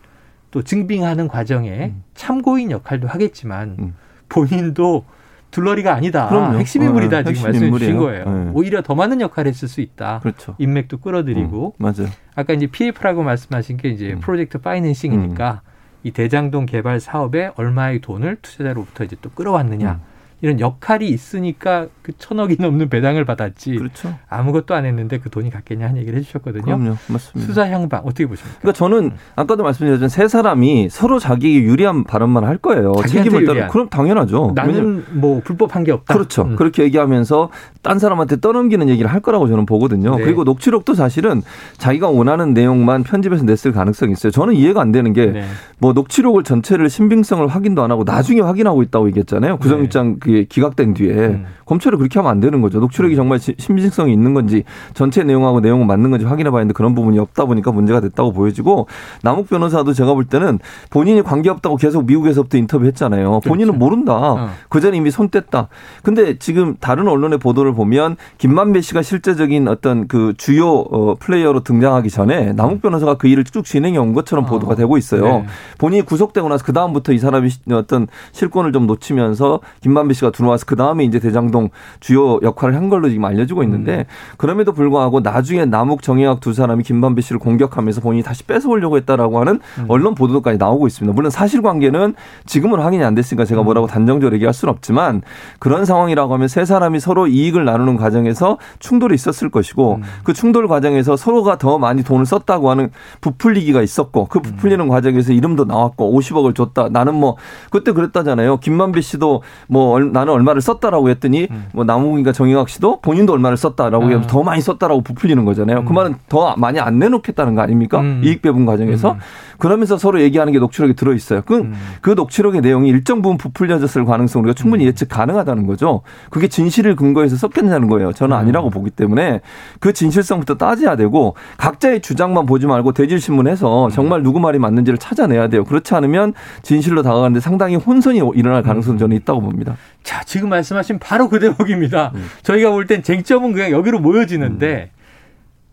[0.52, 2.04] 또 증빙하는 과정에 음.
[2.14, 3.96] 참고인 역할도 하겠지만 음.
[4.30, 5.06] 본인도
[5.52, 6.28] 둘러리가 아니다.
[6.30, 6.58] 그럼요.
[6.58, 7.20] 핵심 인물이다.
[7.20, 7.98] 어, 지금 말씀해 주신.
[7.98, 8.26] 거예요.
[8.26, 8.52] 네.
[8.54, 10.20] 오히려 더 많은 역할을 했을 수 있다.
[10.22, 10.56] 그렇죠.
[10.58, 12.12] 인맥도 끌어들이고 음, 맞아요.
[12.36, 14.20] 아까 이제 PF라고 말씀하신 게 이제 음.
[14.20, 15.62] 프로젝트 파이낸싱이니까
[16.04, 20.13] 이 대장동 개발 사업에 얼마의 돈을 투자자로부터 이제 또 끌어왔느냐 음.
[20.44, 24.14] 이런 역할이 있으니까 그 천억이 넘는 배당을 받았지 그렇죠.
[24.28, 26.64] 아무것도 안 했는데 그 돈이 갔겠냐 하는 얘기를 해주셨거든요.
[26.64, 26.98] 그럼요.
[27.08, 27.48] 맞습니다.
[27.48, 28.60] 수사 향방 어떻게 보십니까?
[28.60, 32.92] 그러니까 저는 아까도 말씀드렸지만 세 사람이 서로 자기에게 유리한 발언만 할 거예요.
[33.08, 33.70] 책임을 유리한.
[33.70, 34.52] 그럼 당연하죠.
[34.54, 36.14] 나는 뭐 불법한 게 없다.
[36.14, 36.42] 그렇죠.
[36.42, 36.58] 음.
[36.58, 37.50] 그렇게 얘기하면서
[37.82, 40.18] 딴 사람한테 떠넘기는 얘기를 할 거라고 저는 보거든요.
[40.18, 40.26] 네.
[40.26, 41.42] 그리고 녹취록도 사실은
[41.78, 44.30] 자기가 원하는 내용만 편집해서 냈을 가능성이 있어요.
[44.32, 45.46] 저는 이해가 안 되는 게 네.
[45.78, 49.56] 뭐 녹취록을 전체를 신빙성을 확인도 안 하고 나중에 확인하고 있다고 얘기했잖아요.
[49.56, 51.46] 구속영장 그게 기각된 뒤에 음.
[51.66, 52.80] 검찰이 그렇게 하면 안 되는 거죠.
[52.80, 56.94] 녹취록이 정말 시- 신빙성이 있는 건지 전체 내용하고 내용은 맞는 건지 확인해 봐야 하는데 그런
[56.96, 58.88] 부분이 없다 보니까 문제가 됐다고 보여지고
[59.22, 63.42] 남욱 변호사도 제가 볼 때는 본인이 관계 없다고 계속 미국에서부터 인터뷰했잖아요.
[63.46, 64.14] 본인은 모른다.
[64.16, 64.50] 어.
[64.70, 65.68] 그 전에 이미 손 뗐다.
[66.04, 72.10] 근데 지금 다른 언론의 보도를 보면 김만배 씨가 실제적인 어떤 그 주요 어, 플레이어로 등장하기
[72.10, 74.76] 전에 남욱 변호사가 그 일을 쭉 진행해 온 것처럼 보도가 어.
[74.76, 75.24] 되고 있어요.
[75.24, 75.46] 네.
[75.78, 80.66] 본인이 구속되고 나서 그 다음부터 이 사람이 시- 어떤 실권을 좀 놓치면서 김만배 씨가 들어와서
[80.66, 84.04] 그 다음에 이제 대장동 주요 역할을 한 걸로 지금 알려지고 있는데 음.
[84.38, 89.60] 그럼에도 불구하고 나중에 남욱 정의학 두 사람이 김만배 씨를 공격하면서 본인이 다시 뺏어오려고 했다라고 하는
[89.80, 89.86] 음.
[89.88, 91.14] 언론 보도까지 나오고 있습니다.
[91.14, 93.66] 물론 사실관계는 지금은 확인이 안 됐으니까 제가 음.
[93.66, 95.22] 뭐라고 단정적으로 얘기할 수는 없지만
[95.60, 100.04] 그런 상황이라고 하면 세 사람이 서로 이익을 나누는 과정에서 충돌이 있었을 것이고 음.
[100.24, 105.66] 그 충돌 과정에서 서로가 더 많이 돈을 썼다고 하는 부풀리기가 있었고 그 부풀리는 과정에서 이름도
[105.66, 106.90] 나왔고 50억을 줬다.
[106.90, 107.38] 나는 뭐
[107.72, 108.58] 그때 그랬다잖아요.
[108.58, 114.06] 김만배 씨도 뭐 얼- 나는 얼마를 썼다라고 했더니 뭐 남욱인가 정영학 씨도 본인도 얼마를 썼다라고
[114.06, 114.10] 음.
[114.10, 114.14] 아.
[114.14, 115.86] 하면 더 많이 썼다라고 부풀리는 거잖아요.
[115.86, 115.96] 그 음.
[115.96, 118.00] 말은 더 많이 안 내놓겠다는 거 아닙니까?
[118.02, 118.22] 음.
[118.24, 119.20] 이익 배분 과정에서 음.
[119.64, 121.42] 그러면서 서로 얘기하는 게 녹취록에 들어 있어요.
[121.46, 121.74] 그, 음.
[122.02, 126.02] 그 녹취록의 내용이 일정 부분 부풀려졌을 가능성을 우리가 충분히 예측 가능하다는 거죠.
[126.30, 128.12] 그게 진실을 근거해서 섞였냐는 거예요.
[128.12, 128.40] 저는 음.
[128.42, 129.40] 아니라고 보기 때문에
[129.80, 135.64] 그 진실성부터 따져야 되고 각자의 주장만 보지 말고 대질신문해서 정말 누구 말이 맞는지를 찾아내야 돼요.
[135.64, 139.78] 그렇지 않으면 진실로 다가가는데 상당히 혼선이 일어날 가능성이 저는 있다고 봅니다.
[140.04, 142.12] 자, 지금 말씀하신 바로 그 대목입니다.
[142.16, 142.26] 음.
[142.42, 144.92] 저희가 볼 땐 쟁점은 그냥 여기로 모여지는데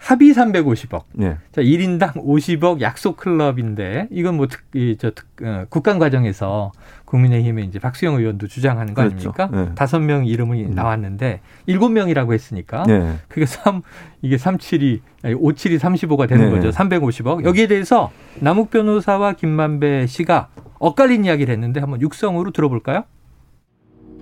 [0.01, 1.05] 합의 350억.
[1.13, 1.37] 네.
[1.53, 6.73] 자, 1인당 50억 약속 클럽인데 이건 뭐 특, 이, 저, 특, 어, 국감 과정에서
[7.05, 9.31] 국민의힘의 이제 박수영 의원도 주장하는 거 그렇죠.
[9.37, 9.51] 아닙니까?
[9.53, 9.75] 네.
[9.75, 10.71] 다섯 명 이름이 음.
[10.71, 13.17] 나왔는데 일곱 명이라고 했으니까 네.
[13.29, 13.83] 그게 3
[14.23, 16.51] 이게 37이 아니 57이 35가 되는 네.
[16.51, 16.71] 거죠.
[16.71, 17.45] 350억.
[17.45, 18.11] 여기에 대해서
[18.41, 23.05] 남욱 변호사와 김만배 씨가 엇갈린 이야기를 했는데 한번 육성으로 들어볼까요?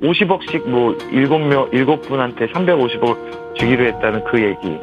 [0.03, 4.77] 50억씩 뭐 일곱 명 일곱 분한테 350억 주기로 했다는 그 얘기.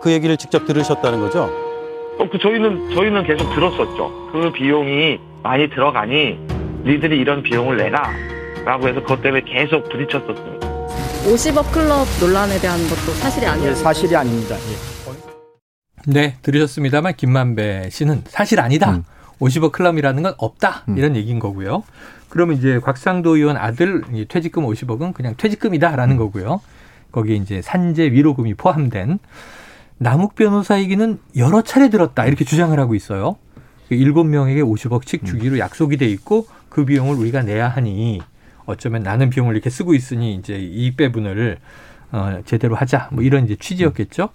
[0.00, 1.44] 그 얘기를 직접 들으셨다는 거죠?
[2.18, 4.30] 어, 그 저희는 저희는 계속 들었었죠.
[4.32, 6.38] 그 비용이 많이 들어가니
[6.84, 10.68] 니들이 이런 비용을 내라라고 해서 그것 때문에 계속 부딪혔었습니다.
[11.26, 13.74] 50억 클럽 논란에 대한 것도 사실이 아니에요.
[13.74, 14.56] 사실이 아닙니다.
[16.06, 18.92] 네, 들으셨습니다만 김만배 씨는 사실 아니다.
[18.92, 19.04] 음.
[19.40, 20.84] 50억 클럽이라는 건 없다.
[20.88, 20.96] 음.
[20.96, 21.84] 이런 얘기인 거고요.
[22.30, 26.18] 그러면 이제 곽상도 의원 아들 퇴직금 50억은 그냥 퇴직금이다라는 음.
[26.18, 26.60] 거고요.
[27.12, 29.18] 거기에 이제 산재 위로금이 포함된
[30.02, 32.24] 남욱 변호사 얘기는 여러 차례 들었다.
[32.24, 33.36] 이렇게 주장을 하고 있어요.
[33.86, 38.22] 그 일곱 명에게 50억씩 주기로 약속이 돼 있고 그 비용을 우리가 내야 하니
[38.64, 41.58] 어쩌면 나는 비용을 이렇게 쓰고 있으니 이제 이익 배분을
[42.12, 43.10] 어, 제대로 하자.
[43.12, 44.30] 뭐 이런 이제 취지였겠죠.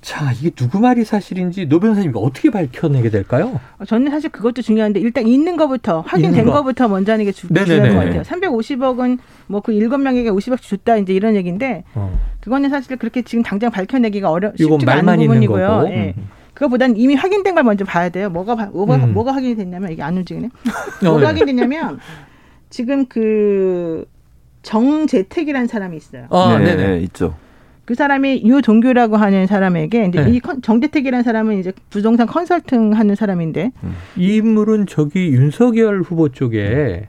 [0.00, 3.60] 자, 이게 누구 말이 사실인지 노 변호사님 어떻게 밝혀내게 될까요?
[3.78, 6.52] 어, 저는 사실 그것도 중요한데 일단 있는 것부터 확인된 거.
[6.52, 8.22] 것부터 먼저 하는 게 주, 중요한 것 같아요.
[8.22, 12.18] 350억은 뭐 그 일곱 명에게 50억 줬다 이제 이런 얘기인데 어.
[12.40, 15.84] 그거는 사실 그렇게 지금 당장 밝혀내기가 어려 쉽지가 않은 부분이고요.
[15.88, 16.14] 예.
[16.16, 16.28] 음.
[16.54, 18.30] 그거보다는 이미 확인된 걸 먼저 봐야 돼요.
[18.30, 19.12] 뭐가 뭐가 음.
[19.12, 20.48] 뭐가 확인이 됐냐면 이게 안 움직이네.
[21.02, 21.26] 어, 뭐가 네.
[21.26, 21.98] 확인됐냐면
[22.70, 24.06] 지금 그
[24.62, 26.26] 정재택이라는 사람이 있어요.
[26.30, 27.34] 아, 네, 네, 있죠.
[27.88, 30.30] 그 사람이 유동규라고 하는 사람에게 이제 네.
[30.32, 33.94] 이 정재택이라는 사람은 이제 부동산 컨설팅 하는 사람인데 음.
[34.14, 37.08] 이 인물은 저기 윤석열 후보 쪽에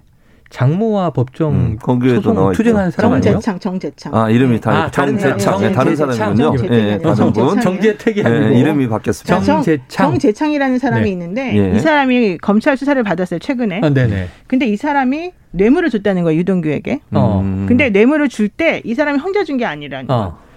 [0.52, 3.34] 장모와 법정 음, 소송 투쟁하는 사람 아니에요?
[3.42, 4.16] 정재창, 정재창.
[4.16, 6.54] 아 이름이 다 아, 정재창, 네, 다른 사람이군요.
[6.72, 7.60] 예, 다른 분.
[7.60, 9.42] 정재택이 아니고 예, 이름이 바뀌었습니다.
[9.42, 11.10] 정재창, 정재창이라는 사람이 네.
[11.10, 11.76] 있는데 예.
[11.76, 13.82] 이 사람이 검찰 수사를 받았어요 최근에.
[13.84, 14.30] 아, 네네.
[14.48, 17.02] 근데 이 사람이 뇌물을 줬다는 거예요 유동규에게.
[17.12, 17.66] 어.
[17.68, 20.16] 근데 뇌물을 줄 때 이 사람이 혼자 준 게 아니라는 거.
[20.16, 20.49] 어.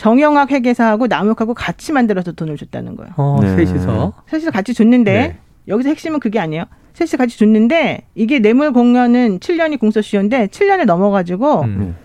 [0.00, 3.12] 정영학 회계사하고 남욱하고 같이 만들어서 돈을 줬다는 거예요.
[3.18, 3.54] 어, 네.
[3.54, 4.14] 셋이서.
[4.28, 5.38] 셋이서 같이 줬는데 네.
[5.68, 6.64] 여기서 핵심은 그게 아니에요.
[6.94, 11.96] 셋이 같이 줬는데 이게 뇌물 공여는 7년이 공소시효인데 7년을 넘어가지고 음.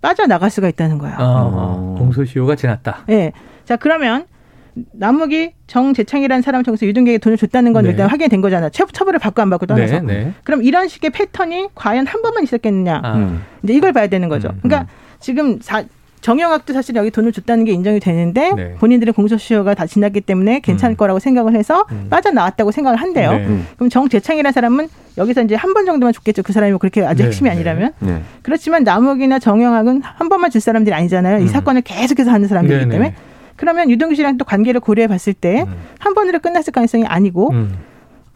[0.00, 1.14] 빠져나갈 수가 있다는 거예요.
[1.18, 3.04] 어, 공소시효가 지났다.
[3.06, 3.32] 네.
[3.66, 4.24] 자 그러면
[4.92, 7.90] 남욱이 정재창이라는 사람 통해서 유동규에게 돈을 줬다는 건 네.
[7.90, 8.66] 일단 확인된 거잖아.
[8.66, 10.00] 요 처벌을 받고 안 받고 떠나서.
[10.00, 10.32] 네, 네.
[10.42, 13.00] 그럼 이런 식의 패턴이 과연 한 번만 있었겠느냐.
[13.04, 13.38] 아.
[13.62, 14.48] 이제 이걸 봐야 되는 거죠.
[14.48, 15.16] 음, 그러니까 음.
[15.20, 15.84] 지금 사,
[16.20, 18.74] 정영학도 사실 여기 돈을 줬다는 게 인정이 되는데 네.
[18.78, 20.96] 본인들의 공소시효가 다 지났기 때문에 괜찮을 음.
[20.96, 22.06] 거라고 생각을 해서 음.
[22.10, 23.32] 빠져나왔다고 생각을 한대요.
[23.32, 23.46] 네.
[23.46, 23.66] 음.
[23.76, 26.42] 그럼 정재창이라는 사람은 여기서 이제 한 번 정도만 줬겠죠.
[26.42, 27.26] 그 사람이 그렇게 아주 네.
[27.28, 27.92] 핵심이 아니라면.
[28.00, 28.22] 네.
[28.42, 31.38] 그렇지만 남욱이나 정영학은 한 번만 줄 사람들이 아니잖아요.
[31.38, 31.46] 이 음.
[31.48, 32.90] 사건을 계속해서 하는 사람들이기 네, 네.
[32.92, 33.14] 때문에.
[33.56, 36.14] 그러면 유동규 씨랑 또 관계를 고려해 봤을 때한 음.
[36.14, 37.74] 번으로 끝났을 가능성이 아니고 음.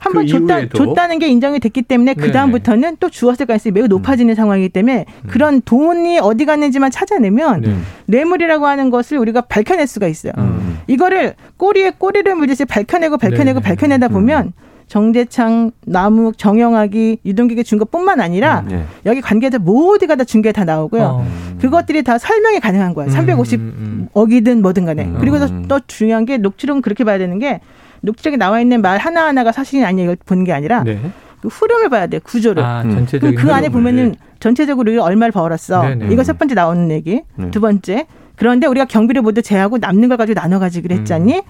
[0.01, 4.33] 한번 그 줬다, 줬다는 게 인정이 됐기 때문에 그 다음부터는 또 주었을 가능성이 매우 높아지는
[4.33, 4.35] 음.
[4.35, 5.29] 상황이기 때문에 음.
[5.29, 7.77] 그런 돈이 어디 갔는지만 찾아내면 네.
[8.07, 10.33] 뇌물이라고 하는 것을 우리가 밝혀낼 수가 있어요.
[10.39, 10.79] 음.
[10.87, 13.69] 이거를 꼬리에 꼬리를 물듯이 밝혀내고 밝혀내고 네.
[13.69, 14.13] 밝혀내다 음.
[14.13, 14.53] 보면
[14.89, 18.85] 정대창, 남욱, 정영학이 유동규에게 준 것뿐만 아니라 음, 네.
[19.07, 21.03] 여기 관계자 모두가 다 중계 다 나오고요.
[21.03, 21.27] 어.
[21.61, 23.13] 그것들이 다 설명이 가능한 거예요.
[23.13, 25.09] 350억이든 뭐든 간에.
[25.21, 25.37] 그리고
[25.69, 27.61] 또 중요한 게 녹취록은 그렇게 봐야 되는 게
[28.03, 30.99] 녹취록에 나와 있는 말 하나 하나가 사실이 아니냐 이걸 보는 게 아니라 네.
[31.41, 32.63] 그 흐름을 봐야 돼 구조를.
[32.63, 34.19] 아, 전체적인 그, 그 안에 보면은 네.
[34.41, 35.83] 전체적으로 얼마를 벌었어.
[35.83, 36.07] 네네.
[36.07, 36.13] 네.
[36.13, 37.23] 이거 첫 번째 나오는 얘기.
[37.37, 37.51] 네.
[37.51, 38.07] 두 번째.
[38.37, 41.37] 그런데 우리가 경비를 모두 제하고 남는 걸 가지고 나눠 가지기로 했잖니.
[41.37, 41.43] 음.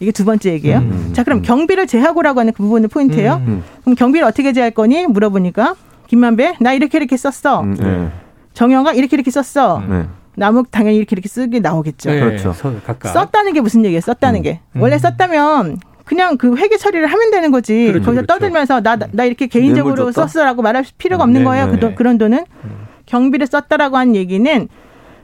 [0.00, 0.78] 이게 두 번째 얘기예요.
[0.78, 1.10] 음.
[1.12, 3.40] 자, 그럼 경비를 제하고라고 하는 그 부분을 포인트예요.
[3.46, 3.62] 음.
[3.82, 5.06] 그럼 경비를 어떻게 제할 거니?
[5.06, 5.76] 물어보니까
[6.08, 7.60] 김만배 나 이렇게 이렇게 썼어.
[7.60, 8.08] 음, 네.
[8.52, 9.82] 정영아 이렇게 이렇게 썼어.
[9.88, 10.06] 네.
[10.34, 12.10] 남욱 당연히 이렇게 이렇게 쓰게 나오겠죠.
[12.10, 12.52] 네, 그렇죠.
[12.52, 14.00] 썼다는 게 무슨 얘기예요?
[14.00, 14.42] 썼다는 음.
[14.42, 17.86] 게 원래 썼다면 그냥 그 회계 처리를 하면 되는 거지.
[17.86, 18.26] 그렇죠, 거기서 그렇죠.
[18.26, 21.66] 떠들면서 나, 나 이렇게 개인적으로 썼어라고 말할 필요가 없는 네, 거예요.
[21.66, 21.78] 네.
[21.78, 22.44] 그, 그런 돈은.
[22.64, 22.82] 음.
[23.06, 24.68] 경비를 썼다라고 한 얘기는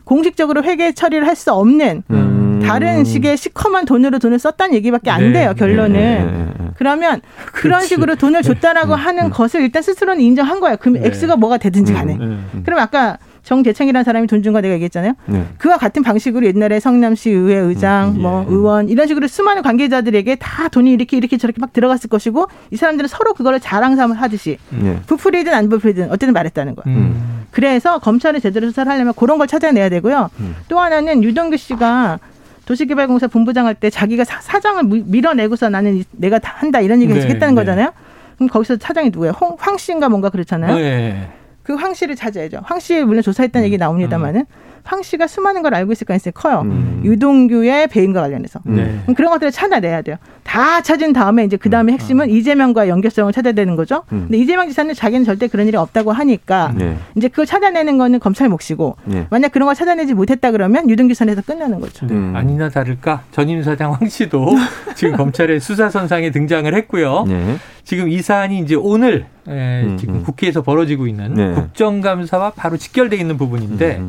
[0.04, 2.60] 공식적으로 회계 처리를 할 수 없는 음.
[2.62, 6.70] 다른 식의 시커먼 돈으로 돈을 썼다는 얘기밖에 안 네, 돼요 결론은 네, 네, 네.
[6.76, 7.62] 그러면 그렇지.
[7.62, 9.02] 그런 식으로 돈을 줬다라고 네.
[9.02, 14.04] 하는 것을 일단 스스로는 인정한 거예요 그럼 X가 뭐가 되든지 간에 음, 그럼 아까 정대창이라는
[14.04, 15.14] 사람이 돈 준 거 내가 얘기했잖아요.
[15.26, 15.46] 네.
[15.56, 18.52] 그와 같은 방식으로 옛날에 성남시 의회 의장, 음, 뭐 예.
[18.52, 23.08] 의원 이런 식으로 수많은 관계자들에게 다 돈이 이렇게 이렇게 저렇게 막 들어갔을 것이고 이 사람들은
[23.08, 25.00] 서로 그거를 자랑삼을 하듯이 네.
[25.06, 26.98] 부풀이든 안 부풀이든 어쨌든 말했다는 거예요.
[26.98, 27.44] 음.
[27.50, 30.28] 그래서 검찰이 제대로 수사를 하려면 그런 걸 찾아내야 되고요.
[30.40, 30.54] 음.
[30.68, 32.18] 또 하나는 유동규 씨가
[32.66, 37.28] 도시개발공사 본부장 할 때 자기가 사, 장을 밀어내고서 나는 내가 다 한다 이런 얘기를 네,
[37.28, 37.60] 했다는 네.
[37.62, 37.92] 거잖아요.
[38.36, 39.32] 그럼 거기서 차장이 누구예요?
[39.40, 40.76] 홍, 황 씨인가 뭔가 그렇잖아요.
[40.76, 41.28] 네.
[41.68, 42.62] 그 황 씨를 찾아야죠.
[42.64, 43.66] 황씨 물론 조사했다는 음.
[43.66, 44.46] 얘기 나옵니다만은
[44.84, 46.62] 황 씨가 수많은 걸 알고 있을 가능성이 커요.
[46.64, 47.02] 음.
[47.04, 48.60] 유동규의 배임과 관련해서.
[48.64, 49.00] 네.
[49.16, 50.16] 그런 것들을 찾아내야 돼요.
[50.44, 51.94] 다 찾은 다음에 이제 그 다음에 음.
[51.94, 52.28] 핵심은 어.
[52.28, 54.04] 이재명과 연결성을 찾아야 되는 거죠.
[54.12, 54.26] 음.
[54.28, 56.96] 근데 이재명 지사는 자기는 절대 그런 일이 없다고 하니까 네.
[57.16, 59.26] 이제 그걸 찾아내는 거는 검찰 몫이고 네.
[59.30, 62.06] 만약 그런 걸 찾아내지 못했다 그러면 유동규 선에서 끝나는 거죠.
[62.06, 62.14] 네.
[62.14, 62.32] 음.
[62.34, 64.54] 아니나 다를까 전임 사장 황 씨도
[64.96, 67.24] 지금 검찰의 수사선상에 등장을 했고요.
[67.28, 67.56] 네.
[67.84, 70.22] 지금 이 사안이 이제 오늘 에, 음, 지금 음.
[70.22, 71.52] 국회에서 벌어지고 있는 네.
[71.52, 74.02] 국정감사와 바로 직결돼 있는 부분인데.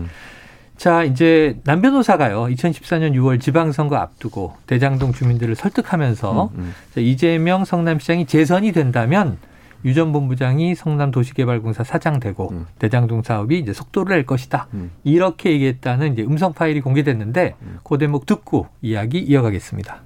[0.80, 2.44] 자, 이제 남 변호사가요.
[2.46, 7.02] 2014년 6월 지방선거 앞두고 대장동 주민들을 설득하면서 음, 음.
[7.02, 9.38] 이재명 성남시장이 재선이 된다면
[9.84, 12.66] 유 전 본부장이 성남도시개발공사 사장 되고 음.
[12.80, 14.68] 대장동 사업이 이제 속도를 낼 것이다.
[14.74, 14.92] 음.
[15.04, 17.80] 이렇게 얘기했다는 이제 음성 파일이 공개됐는데 음.
[17.84, 20.02] 그 대목 듣고 이야기 이어가겠습니다.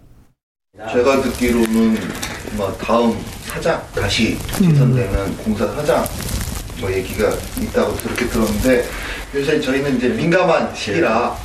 [0.91, 1.95] 제가 듣기로는
[2.57, 5.37] 뭐 다음 사장 다시 재선되는 음.
[5.43, 6.03] 공사 사장
[6.79, 8.85] 뭐 얘기가 있다고 그렇게 들었는데
[9.35, 11.35] 요새 저희는 이제 민감한 시기라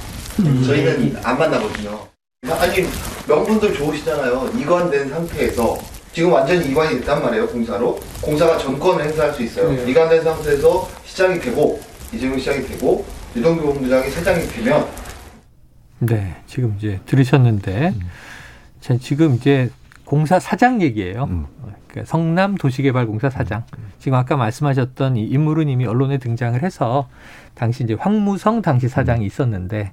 [0.41, 0.63] 음.
[0.65, 2.07] 저희는 안 만나거든요.
[2.49, 2.87] 아니
[3.27, 4.53] 명분들 좋으시잖아요.
[4.59, 5.79] 이관된 상태에서
[6.13, 9.73] 지금 완전히 이관이 됐단 말이에요 공사로 공사가 전권을 행사할 수 있어요.
[9.73, 9.91] 네.
[9.91, 11.81] 이관된 상태에서 시작이 되고
[12.13, 13.05] 이재명 시작이 되고
[13.37, 14.87] 유동규 본부장이 사장이 되면
[15.99, 18.99] 네 지금 이제 들으셨는데 음.
[19.01, 19.71] 지금 이제
[20.05, 21.25] 공사 사장 얘기예요.
[21.25, 21.47] 음.
[21.89, 23.65] 그러니까 성남 도시개발공사 사장.
[23.77, 23.91] 음.
[23.99, 27.09] 지금 아까 말씀하셨던 이 인물은 이미 언론에 등장을 해서
[27.55, 29.27] 당시 이제 황무성 당시 사장이 음.
[29.27, 29.93] 있었는데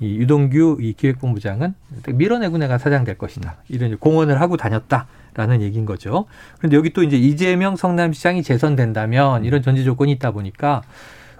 [0.00, 1.74] 이 유동규 이 기획본부장은
[2.14, 3.56] 밀어내고 내가 사장 될 것이다.
[3.68, 6.26] 이런 공언을 하고 다녔다라는 얘기인 거죠.
[6.58, 10.82] 그런데 여기 또 이제 이재명 성남시장이 재선된다면 이런 전제 조건이 있다 보니까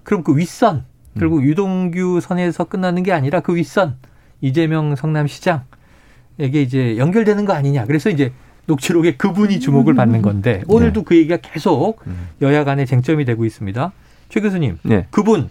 [0.05, 0.85] 그럼 그 윗선
[1.19, 1.45] 결국 음.
[1.45, 3.97] 유동규 선에서 끝나는 게 아니라 그 윗선
[4.41, 5.65] 이재명 성남시장
[6.39, 7.85] 에게 이제 연결되는 거 아니냐.
[7.87, 8.33] 그래서 이제
[8.67, 11.05] 녹취록에 그분이 주목을 받는 건데 오늘도 네.
[11.05, 12.29] 그 얘기가 계속 음.
[12.41, 13.93] 여야 간에 쟁점이 되고 있습니다.
[14.29, 15.07] 최 교수님, 네.
[15.11, 15.51] 그분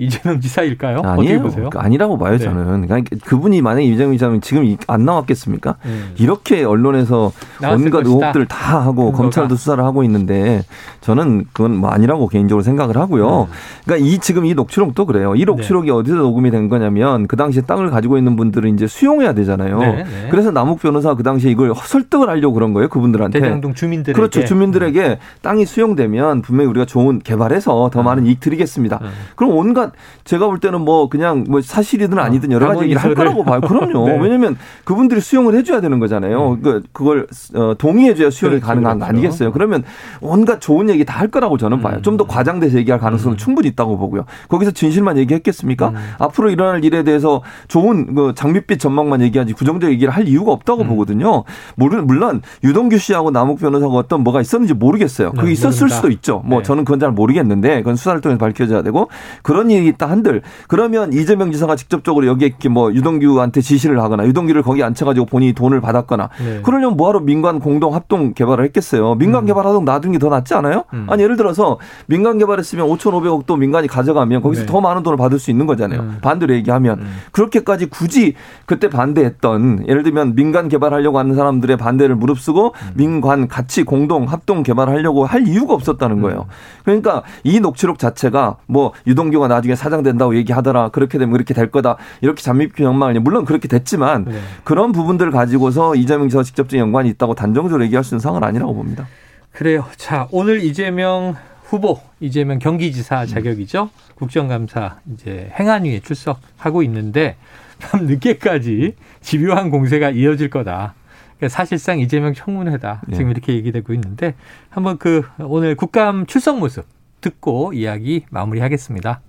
[0.00, 1.02] 이재명 지사일까요?
[1.04, 1.42] 아니에요.
[1.42, 1.70] 보세요?
[1.76, 2.38] 아니라고 봐요, 네.
[2.38, 2.86] 저는.
[2.86, 5.76] 그러니까 그분이 만약에 이재명 지사면 지금 안 나왔겠습니까?
[5.84, 6.14] 음.
[6.18, 7.32] 이렇게 언론에서
[7.62, 10.62] 온갖 의혹들을 다 하고 검찰도 수사를 하고 있는데
[11.02, 13.42] 저는 그건 뭐 아니라고 개인적으로 생각을 하고요.
[13.42, 13.46] 음.
[13.84, 15.34] 그러니까 이 지금 이 녹취록도 그래요.
[15.36, 15.92] 이 녹취록이 네.
[15.92, 19.78] 어디서 녹음이 된 거냐면 그 당시에 땅을 가지고 있는 분들은 이제 수용해야 되잖아요.
[19.80, 20.28] 네, 네.
[20.30, 22.88] 그래서 남욱 변호사 그 당시에 이걸 설득을 하려고 그런 거예요.
[22.88, 23.40] 그분들한테.
[23.40, 24.16] 대장동 주민들에게.
[24.16, 24.44] 그렇죠.
[24.44, 28.04] 주민들에게 땅이 수용되면 분명히 우리가 좋은 개발해서 더 음.
[28.04, 28.98] 많은 이익 드리겠습니다.
[29.02, 29.08] 음.
[29.36, 29.89] 그럼 온갖
[30.24, 33.60] 제가 볼 때는 뭐 그냥 뭐 사실이든 어, 아니든 여러 가지 얘기를 할 거라고 봐요.
[33.60, 34.06] 그럼요.
[34.10, 34.18] 네.
[34.20, 36.52] 왜냐면 그분들이 수용을 해줘야 되는 거잖아요.
[36.54, 36.62] 음.
[36.62, 39.10] 그 그걸 어, 동의해줘야 수용이 그렇죠, 가능한 거 그렇죠.
[39.18, 39.52] 아니겠어요?
[39.52, 39.84] 그러면
[40.20, 41.96] 온갖 좋은 얘기 다 할 거라고 저는 봐요.
[41.98, 42.02] 음.
[42.02, 43.36] 좀더 과장돼서 얘기할 가능성은 음.
[43.36, 44.24] 충분히 있다고 보고요.
[44.48, 45.90] 거기서 진실만 얘기했겠습니까?
[45.90, 45.94] 음.
[46.18, 50.88] 앞으로 일어날 일에 대해서 좋은 그 장밋빛 전망만 얘기하지 부정적 얘기를 할 이유가 없다고 음.
[50.88, 51.44] 보거든요.
[51.76, 55.32] 물론 유동규 씨하고 남욱 변호사가 어떤 뭐가 있었는지 모르겠어요.
[55.32, 55.90] 그게 네, 있었을.
[55.90, 56.42] 수도 있죠.
[56.46, 56.62] 뭐 네.
[56.64, 59.10] 저는 그건 잘 모르겠는데 그건 수사를 통해서 밝혀져야 되고
[59.42, 64.82] 그런 얘기 있다 한들 그러면 이재명 지사가 직접적으로 여기에 뭐 유동규한테 지시를 하거나 유동규를 거기
[64.84, 66.60] 앉혀가지고 본인이 돈을 받았거나 네.
[66.62, 69.16] 그러려면 뭐하러 민간 공동 합동 개발을 했겠어요.
[69.16, 69.46] 민간 음.
[69.46, 70.84] 개발하던 놔둔 게 더 낫지 않아요?
[70.92, 71.06] 음.
[71.08, 74.66] 아니 예를 들어서 민간 개발했으면 5,500억도 민간이 가져가면 거기서 네.
[74.66, 76.00] 더 많은 돈을 받을 수 있는 거잖아요.
[76.00, 76.18] 음.
[76.20, 77.16] 반대로 얘기하면 음.
[77.32, 78.34] 그렇게까지 굳이
[78.66, 82.90] 그때 반대했던 예를 들면 민간 개발하려고 하는 사람들의 반대를 무릅쓰고 음.
[82.94, 86.22] 민관 같이 공동 합동 개발하려고 할 이유가 없었다는 음.
[86.22, 86.46] 거예요.
[86.84, 90.90] 그러니까 이 녹취록 자체가 뭐 유동규가 나 중에 사장 된다고 얘기하더라.
[90.90, 91.96] 그렇게 되면 그렇게 될 거다.
[92.20, 94.38] 이렇게 잠입 연망 물론 그렇게 됐지만 네.
[94.64, 99.06] 그런 부분들을 가지고서 이재명 지사 직접적인 연관이 있다고 단정적으로 얘기할 수 있는 상황은 아니라고 봅니다.
[99.52, 99.84] 그래요.
[99.96, 103.90] 자, 오늘 이재명 후보, 이재명 경기지사 자격이죠.
[104.16, 107.36] 국정감사 이제 행안위에 출석하고 있는데
[107.80, 110.94] 밤 늦게까지 집요한 공세가 이어질 거다.
[111.38, 113.02] 그러니까 사실상 이재명 청문회다.
[113.12, 113.30] 지금 네.
[113.30, 114.34] 이렇게 얘기되고 있는데
[114.68, 116.84] 한번 그 오늘 국감 출석 모습
[117.20, 119.20] 듣고 이야기 마무리하겠습니다.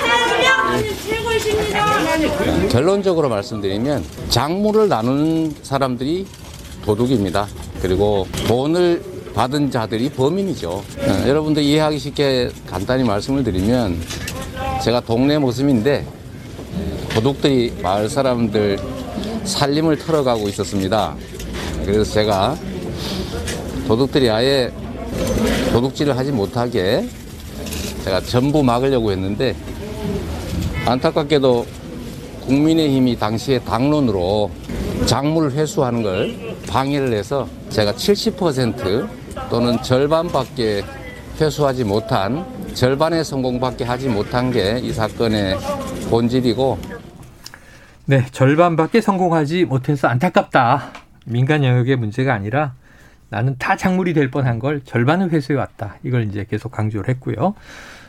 [1.07, 2.67] 최고이십니다.
[2.69, 6.25] 결론적으로 말씀드리면 장물을 나누는 사람들이
[6.83, 7.47] 도둑입니다.
[7.81, 10.69] 그리고 돈을 받은 자들이 범인이죠.
[10.71, 14.01] 어, 여러분들 이해하기 쉽게 간단히 말씀을 드리면
[14.83, 16.05] 제가 동네 모습인데
[17.13, 18.79] 도둑들이 마을 사람들
[19.45, 21.15] 살림을 털어가고 있었습니다.
[21.85, 22.57] 그래서 제가
[23.87, 24.71] 도둑들이 아예
[25.71, 27.07] 도둑질을 하지 못하게
[28.03, 29.55] 제가 전부 막으려고 했는데
[30.85, 31.65] 안타깝게도
[32.45, 34.51] 국민의힘이 당시에 당론으로
[35.05, 36.35] 작물 회수하는 걸
[36.67, 39.07] 방해를 해서 제가 70%
[39.49, 40.83] 또는 절반밖에
[41.39, 45.57] 회수하지 못한 절반의 성공밖에 하지 못한 게 이 사건의
[46.09, 46.77] 본질이고
[48.05, 50.91] 네, 절반밖에 성공하지 못해서 안타깝다.
[51.25, 52.73] 민간 영역의 문제가 아니라
[53.31, 55.95] 나는 다 작물이 될 뻔한 걸 절반을 회수해 왔다.
[56.03, 57.55] 이걸 이제 계속 강조를 했고요.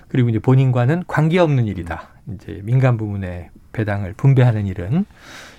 [0.09, 2.09] 그리고 이제 본인과는 관계없는 일이다.
[2.35, 5.07] 이제 민간 부문의 배당을 분배하는 일은.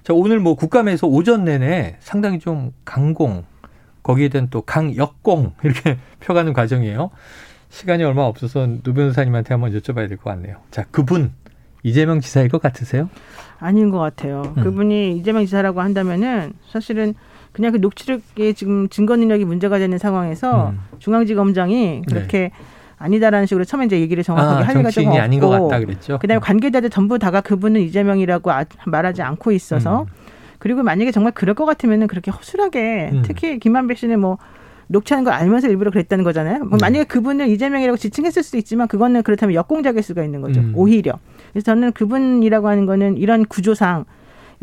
[0.04, 3.46] 자, 오늘 뭐 국감에서 오전 내내 상당히 좀 강공,
[4.04, 7.10] 거기에 대한 또 강역공, 이렇게 펴가는 과정이에요.
[7.70, 10.58] 시간이 얼마 없어서 노 변호사님한테 한번 여쭤봐야 될 것 같네요.
[10.72, 11.32] 자, 그분,
[11.84, 13.10] 이재명 지사일 것 같으세요?
[13.60, 14.54] 아닌 것 같아요.
[14.58, 14.64] 음.
[14.64, 17.14] 그분이 이재명 지사라고 한다면은 사실은
[17.54, 20.80] 그냥 그 녹취록에 지금 증거 능력이 문제가 되는 상황에서 음.
[21.00, 22.52] 중앙지검장이 그렇게 네.
[22.98, 26.18] 아니다라는 식으로 처음에 이제 얘기를 정확하게 아, 할 가지가 없고 아닌 것 같다 그랬죠.
[26.20, 30.08] 그다음에 관계자들 전부 다가 그분은 이재명이라고 아, 말하지 않고 있어서 음.
[30.58, 33.22] 그리고 만약에 정말 그럴 것 같으면은 그렇게 허술하게 음.
[33.26, 34.38] 특히 김만배 씨는 뭐
[34.88, 36.62] 녹취하는 걸 알면서 일부러 그랬다는 거잖아요.
[36.62, 36.70] 음.
[36.70, 40.62] 뭐 만약에 그분을 이재명이라고 지칭했을 수도 있지만 그거는 그렇다면 역공작일 수가 있는 거죠.
[40.62, 40.72] 음.
[40.76, 41.20] 오히려.
[41.52, 44.06] 그래서 저는 그분이라고 하는 거는 이런 구조상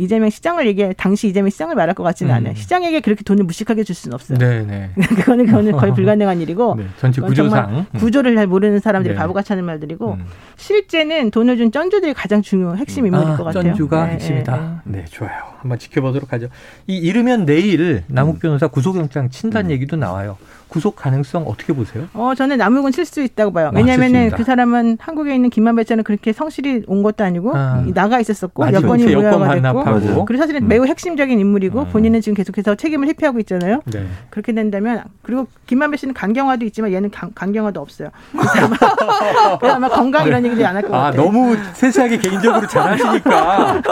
[0.01, 2.37] 이재명 시장을 얘기해 당시 이재명 시장을 말할 것 같지는 음.
[2.37, 2.55] 않아요.
[2.55, 4.39] 시장에게 그렇게 돈을 무식하게 줄 수는 없어요.
[4.39, 4.91] 네, 네.
[5.17, 7.77] 그거는 그거는 거의 불가능한 일이고 네, 전체 구조상.
[7.77, 7.99] 음.
[7.99, 9.19] 구조를 잘 모르는 사람들이 네.
[9.19, 10.19] 바보같이 하는 말들이고
[10.57, 13.63] 실제는 돈을 준 쩐주들이 가장 중요 핵심 인물일 것 같아요.
[13.65, 14.83] 전주가 네, 핵심이다.
[14.85, 15.33] 네, 좋아요.
[15.59, 16.49] 한번 지켜보도록 하죠.
[16.87, 20.39] 이 이르면 내일 남욱 변호사 구속영장 친다는 얘기도 나와요.
[20.71, 22.07] 구속 가능성 어떻게 보세요?
[22.15, 23.73] 어, 저는 남욱은 칠 수 있다고 봐요.
[23.75, 24.37] 아, 있다.
[24.37, 27.85] 그 사람은 한국에 있는 김만배처럼 그렇게 성실히 온 것도 아니고 아.
[27.93, 28.77] 나가 있었었고 맞아요.
[28.77, 29.27] 여건이 그렇죠.
[29.27, 29.55] 여권 모여가
[30.01, 30.21] 됐고.
[30.21, 30.25] 음.
[30.27, 33.81] 그리고 사실은 매우 핵심적인 인물이고 본인은 지금 계속해서 책임을 회피하고 있잖아요.
[33.87, 34.07] 네.
[34.31, 38.11] 그렇게 된다면 그리고 김만배 씨는 강경화도 있지만 얘는 강, 강경화도 없어요.
[38.33, 41.23] 아마, 아마 건강 이런 얘기들 안할것 아, 같아요.
[41.23, 43.83] 너무 세세하게 개인적으로 잘 하시니까.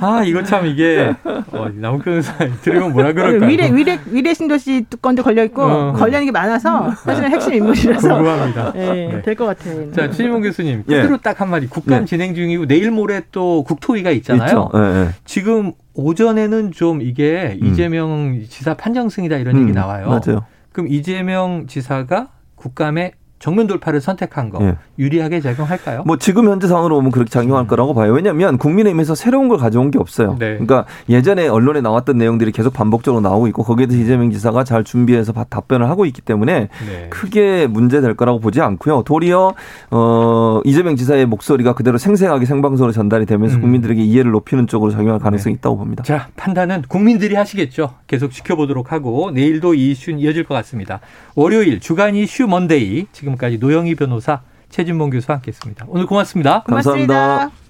[0.00, 1.14] 아, 이거 참 이게,
[1.58, 3.48] 어, 남욱 변호사 들으면 뭐라 그럴까요?
[3.50, 5.92] 위례 위례 위례 신도시 건도 걸려 있고 어.
[5.92, 8.72] 걸려 있는 게 많아서 사실은 핵심 인물이라서 궁금합니다.
[8.72, 9.22] 네, 네.
[9.22, 9.92] 될것 같아요.
[9.92, 11.02] 자, 최진봉 교수님, 예.
[11.02, 11.66] 끝으로 딱 한마디.
[11.66, 12.04] 국감 네.
[12.04, 14.70] 진행 중이고 내일 모레 또 국토위가 있잖아요.
[14.74, 15.08] 예, 예.
[15.24, 20.08] 지금 오전에는 좀 이게 이재명 지사 판정승이다 이런 음, 얘기 나와요.
[20.08, 20.44] 맞아요.
[20.72, 24.76] 그럼 이재명 지사가 국감에 정면 돌파를 선택한 거 예.
[24.98, 26.04] 유리하게 작용할까요?
[26.06, 28.12] 뭐 지금 현재 상으로 보면 그렇게 작용할 거라고 봐요.
[28.12, 30.32] 왜냐하면 국민의힘에서 새로운 걸 가져온 게 없어요.
[30.38, 30.52] 네.
[30.52, 35.32] 그러니까 예전에 언론에 나왔던 내용들이 계속 반복적으로 나오고 있고 거기에 대해서 이재명 지사가 잘 준비해서
[35.32, 37.06] 바- 답변을 하고 있기 때문에 네.
[37.10, 39.02] 크게 문제될 거라고 보지 않고요.
[39.02, 39.54] 도리어
[39.90, 43.60] 어 이재명 지사의 목소리가 그대로 생생하게 생방송으로 전달이 되면서 음.
[43.62, 46.02] 국민들에게 이해를 높이는 쪽으로 작용할 가능성이 있다고 봅니다.
[46.04, 47.90] 자, 판단은 국민들이 하시겠죠.
[48.06, 51.00] 계속 지켜보도록 하고 내일도 이 이슈는 이어질 것 같습니다.
[51.34, 55.86] 월요일 주간 이슈 먼데이 지금까지 노영희 변호사 최진봉 교수와 함께했습니다.
[55.88, 56.62] 오늘 고맙습니다.
[56.62, 57.14] 고맙습니다.
[57.14, 57.65] 감사합니다.